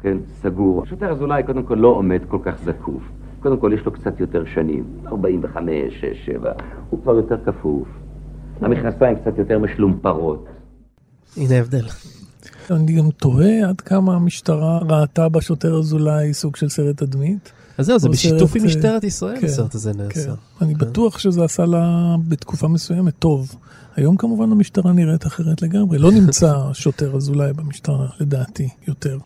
[0.01, 0.87] כן, סגור.
[0.87, 3.20] שוטר אזולאי קודם כל לא עומד כל כך זקוף.
[3.41, 6.53] קודם כל יש לו קצת יותר שנים, 45, 6, 7,
[6.91, 7.89] הוא כבר יותר כפוף.
[8.61, 10.47] המכנסיים קצת יותר משלומפרות.
[11.37, 11.85] הנה ההבדל.
[12.71, 17.53] אני גם תוהה עד כמה המשטרה ראתה בשוטר אזולאי סוג של סרט תדמית.
[17.79, 20.35] אז זהו, זה בשיתוף עם אה, משטרת ישראל, כן, הסרט הזה נעשה.
[20.35, 20.65] כן.
[20.65, 23.55] אני בטוח שזה עשה לה בתקופה מסוימת טוב.
[23.97, 25.99] היום כמובן המשטרה נראית אחרת לגמרי.
[25.99, 29.19] לא נמצא שוטר אזולאי במשטרה, לדעתי, יותר.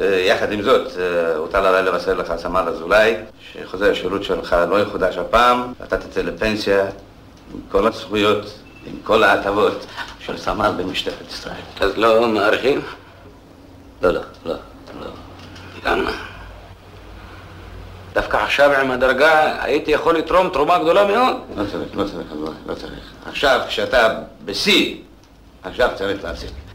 [0.00, 3.14] אה, יחד עם זאת, אה, הוטל עליי לבשר לך, סמל אזולאי,
[3.52, 6.84] שחוזה השירות שלך לא יחודש הפעם, אתה תצא לפנסיה
[7.54, 9.86] עם כל הזכויות, עם כל ההטבות
[10.20, 11.54] של סמל במשטרת ישראל.
[11.80, 12.80] אז לא מעריכים?
[14.02, 14.54] לא, לא, לא,
[15.00, 15.10] לא.
[15.84, 16.10] למה?
[18.12, 21.36] דווקא עכשיו עם הדרגה הייתי יכול לתרום תרומה גדולה מאוד.
[21.56, 22.26] לא צריך, לא צריך,
[22.66, 23.12] לא צריך.
[23.26, 24.96] עכשיו, כשאתה בשיא,
[25.62, 26.65] עכשיו צריך להפסיק.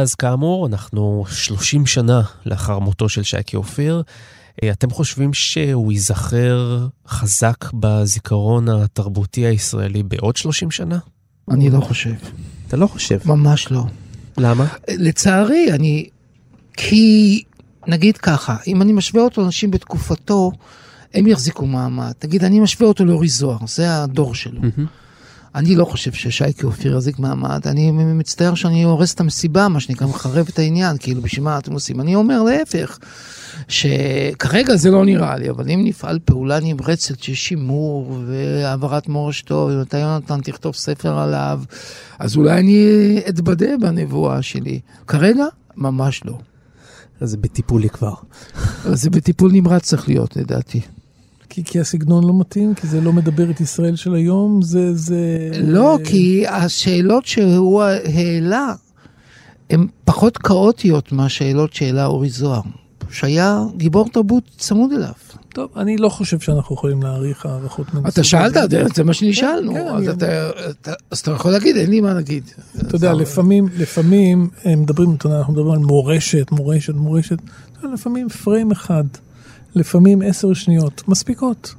[0.00, 4.02] אז כאמור, אנחנו 30 שנה לאחר מותו של שייקי אופיר.
[4.62, 10.98] אה, אתם חושבים שהוא ייזכר חזק בזיכרון התרבותי הישראלי בעוד 30 שנה?
[11.50, 12.14] אני לא חושב.
[12.68, 13.18] אתה לא חושב?
[13.24, 13.84] ממש לא.
[14.38, 14.66] למה?
[14.88, 16.08] לצערי, אני...
[16.72, 17.42] כי,
[17.86, 20.52] נגיד ככה, אם אני משווה אותו לאנשים בתקופתו,
[21.14, 22.12] הם יחזיקו מעמד.
[22.18, 24.60] תגיד, אני משווה אותו לאורי זוהר, זה הדור שלו.
[25.54, 30.06] אני לא חושב ששייקי אופיר יחזיק מעמד, אני מצטער שאני הורס את המסיבה, מה שנקרא,
[30.06, 32.00] מחרב את העניין, כאילו, בשביל מה אתם עושים?
[32.00, 32.98] אני אומר להפך,
[33.68, 39.98] שכרגע זה לא נראה לי, אבל אם נפעל פעולה נמרצת של שימור והעברת מורשתו, ואתה
[39.98, 41.60] יונתן תכתוב ספר עליו,
[42.18, 42.86] אז אולי אני
[43.28, 44.80] אתבדה בנבואה שלי.
[45.06, 45.44] כרגע,
[45.76, 46.38] ממש לא.
[47.20, 48.14] אז זה בטיפולי כבר.
[48.84, 50.80] אז זה בטיפול נמרץ צריך להיות, לדעתי.
[51.50, 52.74] כי, כי הסגנון לא מתאים?
[52.74, 54.62] כי זה לא מדבר את ישראל של היום?
[54.62, 54.94] זה...
[54.94, 55.50] זה...
[55.62, 58.74] לא, כי השאלות שהוא העלה
[59.70, 62.60] הן פחות כאוטיות מהשאלות שהעלה אורי זוהר,
[63.10, 65.12] שהיה גיבור תרבות צמוד אליו.
[65.52, 68.12] טוב, אני לא חושב שאנחנו יכולים להעריך הערכות מנסות.
[68.12, 69.86] אתה שאלת, זה מה שנשאלנו, כן,
[71.10, 72.44] אז, אתה, יכול להגיד, אין לי מה להגיד.
[72.80, 77.38] אתה יודע, לפעמים, לפעמים הם מדברים, אנחנו מדברים על מורשת, מורשת, מורשת,
[77.92, 79.04] לפעמים פריים אחד.
[79.74, 81.74] לפעמים עשר שניות מספיקות.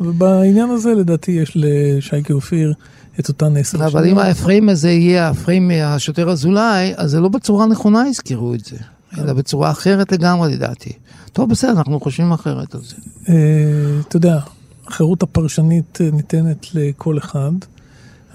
[0.00, 2.72] ובעניין הזה לדעתי יש לשייקי אופיר
[3.20, 3.94] את אותן עשר שניות.
[3.94, 8.64] אבל אם הפריים הזה יהיה הפריים מהשוטר אזולאי, אז זה לא בצורה נכונה יזכרו את
[8.64, 8.76] זה,
[9.18, 10.92] אלא בצורה אחרת לגמרי לדעתי.
[11.32, 12.96] טוב, בסדר, אנחנו חושבים אחרת על זה.
[13.28, 14.38] אה, אתה יודע,
[14.86, 17.52] החירות הפרשנית ניתנת לכל אחד.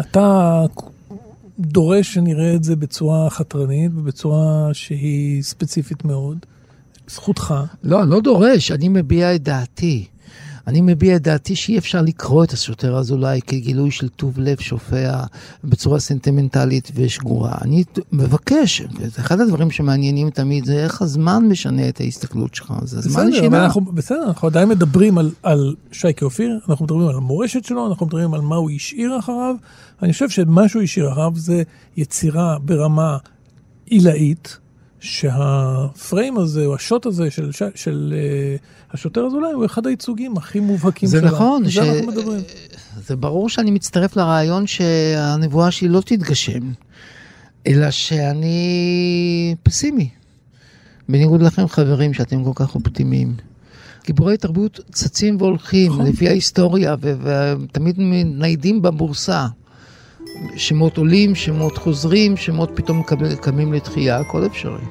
[0.02, 0.62] אתה
[1.60, 6.38] דורש שנראה את זה בצורה חתרנית ובצורה שהיא ספציפית מאוד.
[7.10, 7.54] זכותך.
[7.84, 10.06] לא, אני לא דורש, אני מביע את דעתי.
[10.68, 15.24] אני מביע את דעתי שאי אפשר לקרוא את השוטר אזולאי כגילוי של טוב לב שופע
[15.64, 17.52] בצורה סנטימנטלית ושגורה.
[17.62, 18.82] אני מבקש,
[19.20, 23.66] אחד הדברים שמעניינים תמיד זה איך הזמן משנה את ההסתכלות שלך, זה הזמן שינה.
[23.66, 28.06] אנחנו, בסדר, אנחנו עדיין מדברים על, על שייקה אופיר, אנחנו מדברים על המורשת שלו, אנחנו
[28.06, 29.56] מדברים על מה הוא השאיר אחריו.
[30.02, 31.64] אני חושב שמה שהוא השאיר אחריו זה
[31.98, 33.18] יצירה ברמה
[33.86, 34.58] עילאית.
[35.06, 40.60] שהפריים הזה, או השוט הזה של, של, של uh, השוטר אזולאי, הוא אחד הייצוגים הכי
[40.60, 41.20] מובהקים שלה.
[41.20, 41.78] זה נכון, ש...
[41.78, 42.42] אנחנו מדברים.
[43.08, 46.72] זה ברור שאני מצטרף לרעיון שהנבואה שלי לא תתגשם,
[47.68, 50.10] אלא שאני פסימי.
[51.10, 53.36] בניגוד לכם, חברים, שאתם כל כך אופטימיים.
[54.06, 56.06] גיבורי תרבות צצים והולכים, נכון.
[56.06, 59.48] לפי ההיסטוריה, ותמיד מניידים בבורסה.
[60.56, 63.04] שמות עולים, שמות חוזרים, שמות פתאום
[63.42, 64.82] קמים לתחייה, הכל אפשרי.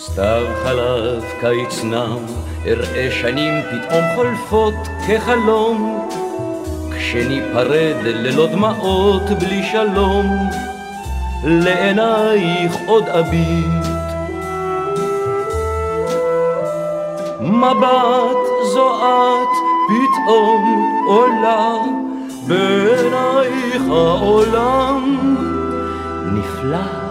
[0.00, 2.18] סתיו חלף קיץ נם,
[2.66, 4.74] אראה שנים פתאום חולפות
[5.08, 6.08] כחלום,
[6.96, 10.26] כשניפרד ללא דמעות בלי שלום,
[11.44, 13.84] לעינייך עוד אביט.
[17.40, 19.56] מבט זו את
[19.88, 22.03] פתאום עולה
[22.48, 25.16] בעינייך העולם
[26.32, 27.04] נפלא.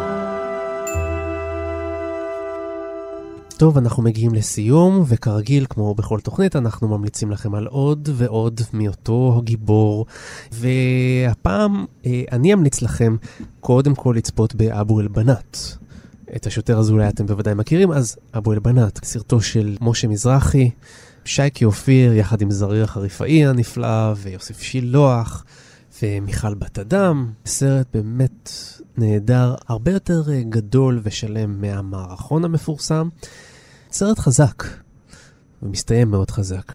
[3.58, 9.42] טוב, אנחנו מגיעים לסיום, וכרגיל, כמו בכל תוכנית, אנחנו ממליצים לכם על עוד ועוד מאותו
[9.44, 10.06] גיבור.
[10.52, 13.16] והפעם אה, אני אמליץ לכם
[13.60, 15.58] קודם כל לצפות באבו אל-בנאט.
[16.36, 20.70] את השוטר הזה אולי אתם בוודאי מכירים, אז אבו אל-בנאט, סרטו של משה מזרחי,
[21.26, 25.46] שייקי אופיר, יחד עם זריר החריפאי הנפלא, ויוסף שילוח,
[26.02, 27.32] ומיכל בת אדם.
[27.46, 28.52] סרט באמת
[28.98, 33.10] נהדר, הרבה יותר אה, גדול ושלם מהמערכון המפורסם.
[33.92, 34.64] סרט חזק,
[35.64, 36.74] ומסתיים מאוד חזק.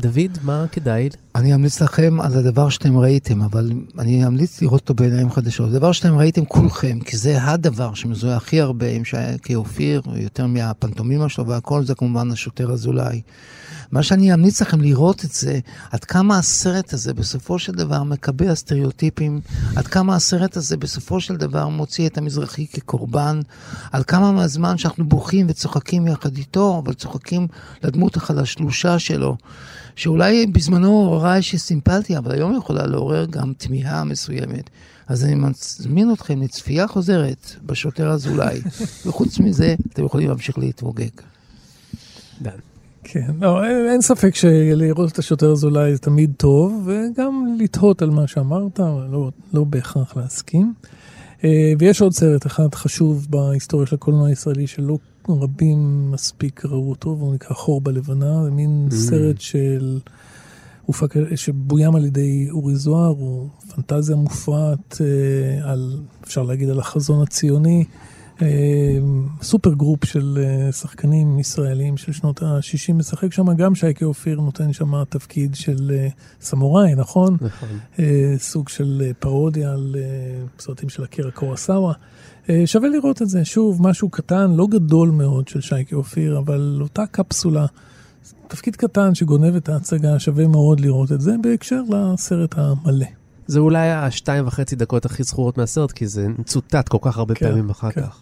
[0.00, 1.08] דוד, מה כדאי?
[1.38, 5.68] אני אמליץ לכם על הדבר שאתם ראיתם, אבל אני אמליץ לראות אותו בעיניים חדשות.
[5.68, 11.28] הדבר שאתם ראיתם כולכם, כי זה הדבר שמזוהה הכי הרבה עם שייקי אופיר, יותר מהפנטומימה
[11.28, 13.20] שלו והכל, זה כמובן השוטר אזולאי.
[13.92, 15.58] מה שאני אמליץ לכם לראות את זה,
[15.90, 19.40] עד כמה הסרט הזה בסופו של דבר מקבע סטריאוטיפים,
[19.76, 23.40] עד כמה הסרט הזה בסופו של דבר מוציא את המזרחי כקורבן,
[23.92, 27.46] על כמה מהזמן שאנחנו בוכים וצוחקים יחד איתו, אבל צוחקים
[27.82, 29.36] לדמות החלשלושה שלו,
[29.98, 34.70] שאולי בזמנו עוררה איזושהי סימפלטיה, אבל היום יכולה לעורר גם תמיהה מסוימת.
[35.06, 38.60] אז אני מזמין אתכם לצפייה חוזרת בשוטר אזולאי,
[39.06, 41.08] וחוץ מזה, אתם יכולים להמשיך להתמוגג.
[42.42, 42.50] דן.
[43.04, 48.10] כן, לא, אין, אין ספק שלראות את השוטר אזולאי זה תמיד טוב, וגם לתהות על
[48.10, 50.74] מה שאמרת, לא, לא בהכרח להסכים.
[51.44, 57.16] אה, ויש עוד סרט אחד חשוב בהיסטוריה של הקולנוע הישראלי שלא רבים מספיק ראו אותו,
[57.18, 58.94] והוא נקרא חור בלבנה, זה מין mm.
[58.94, 59.98] סרט של...
[60.88, 67.22] הופק, שבוים על ידי אורי זוהר, הוא פנטזיה מופרעת אה, על, אפשר להגיד, על החזון
[67.22, 67.84] הציוני.
[68.42, 68.98] אה,
[69.42, 74.72] super group של אה, שחקנים ישראלים של שנות ה-60 משחק שם, גם שייקי אופיר נותן
[74.72, 76.08] שם תפקיד של אה,
[76.40, 77.36] סמוראי, נכון?
[77.40, 77.68] נכון.
[78.36, 79.96] סוג של פרודיה על
[80.58, 81.92] סרטים של אקירה קורסאווה.
[82.66, 83.44] שווה לראות את זה.
[83.44, 87.66] שוב, משהו קטן, לא גדול מאוד של שייקי אופיר, אבל אותה קפסולה
[88.48, 93.17] תפקיד קטן שגונב את ההצגה, שווה מאוד לראות את זה בהקשר לסרט המלא.
[93.48, 97.48] זה אולי השתיים וחצי דקות הכי זכורות מהסרט, כי זה מצוטט כל כך הרבה כן,
[97.48, 98.02] פעמים אחר כן.
[98.02, 98.20] כך.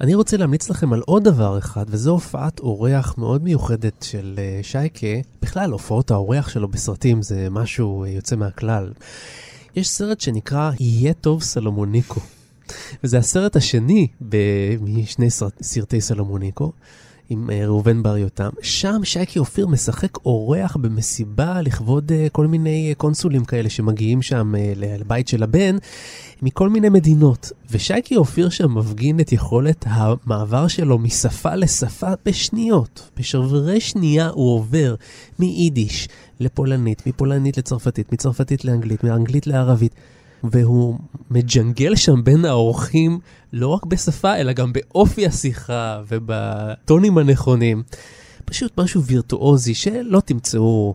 [0.00, 4.60] אני רוצה להמליץ לכם על עוד דבר אחד, וזו הופעת אורח מאוד מיוחדת של אה,
[4.62, 5.06] שייקה.
[5.42, 8.92] בכלל, הופעות האורח שלו בסרטים זה משהו אה, יוצא מהכלל.
[9.76, 12.20] יש סרט שנקרא יהיה טוב סלומוניקו.
[13.04, 14.06] וזה הסרט השני
[14.80, 16.72] משני סרט, סרטי סלומוניקו,
[17.28, 18.48] עם אה, ראובן בר יותם.
[18.62, 24.54] שם שייקי אופיר משחק אורח במסיבה לכבוד אה, כל מיני אה, קונסולים כאלה שמגיעים שם
[24.76, 25.76] לבית של הבן,
[26.42, 27.52] מכל מיני מדינות.
[27.70, 33.10] ושייקי אופיר שם מפגין את יכולת המעבר שלו משפה לשפה בשניות.
[33.16, 34.94] בשברי שנייה הוא עובר
[35.38, 36.08] מיידיש
[36.40, 39.94] לפולנית, מפולנית לצרפתית, מצרפתית לאנגלית, מאנגלית לערבית.
[40.44, 40.98] והוא
[41.30, 43.18] מג'נגל שם בין האורחים,
[43.56, 47.82] לא רק בשפה, אלא גם באופי השיחה ובטונים הנכונים.
[48.44, 50.94] פשוט משהו וירטואוזי שלא תמצאו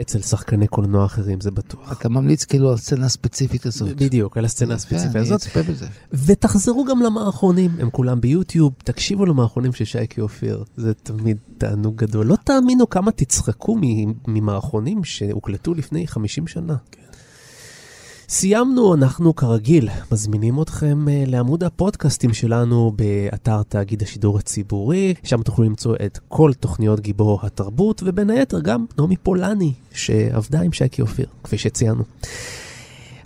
[0.00, 1.92] אצל שחקני קולנוע אחרים, זה בטוח.
[1.92, 3.96] אתה ממליץ כאילו על הסצנה הספציפית הזאת.
[3.96, 5.40] בדיוק, על הסצנה הספציפית אני הזאת.
[5.40, 5.86] אצפה בזה.
[6.12, 12.26] ותחזרו גם למערכונים, הם כולם ביוטיוב, תקשיבו למערכונים של שייקי אופיר, זה תמיד תענוג גדול.
[12.26, 13.78] לא תאמינו כמה תצחקו
[14.28, 16.76] ממערכונים שהוקלטו לפני 50 שנה.
[18.32, 25.64] סיימנו, אנחנו כרגיל מזמינים אתכם אה, לעמוד הפודקאסטים שלנו באתר תאגיד השידור הציבורי, שם תוכלו
[25.64, 31.26] למצוא את כל תוכניות גיבור התרבות, ובין היתר גם נעמי פולני, שעבדה עם שייקי אופיר,
[31.44, 32.02] כפי שציינו.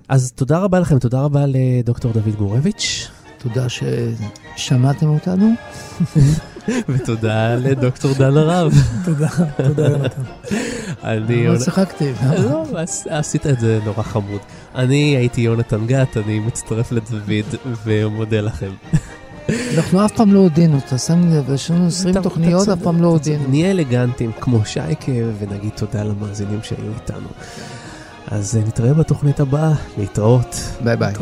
[0.09, 3.09] אז תודה רבה לכם, תודה רבה לדוקטור דוד גורביץ'.
[3.39, 5.53] תודה ששמעתם אותנו.
[6.89, 8.73] ותודה לדוקטור דן הרב.
[9.05, 10.23] תודה, תודה יונתן.
[11.05, 11.47] אני...
[11.47, 12.13] לא צחקתי.
[12.39, 14.41] לא, עש- עשית את זה נורא חמוד.
[14.75, 17.45] אני הייתי יונתן גת, אני מצטרף לדוד
[17.85, 18.71] ומודה לכם.
[19.77, 23.03] אנחנו אף פעם לא הודינו, אתה שם לב, יש לנו 20 אתה- תוכניות, אף פעם
[23.03, 23.45] לא הודינו.
[23.49, 27.29] נהיה אלגנטים כמו שייקה ונגיד תודה למאזינים שהיו איתנו.
[28.31, 30.57] אז אה, נתראה בתוכנית הבאה, להתראות.
[30.85, 31.15] ביי ביי.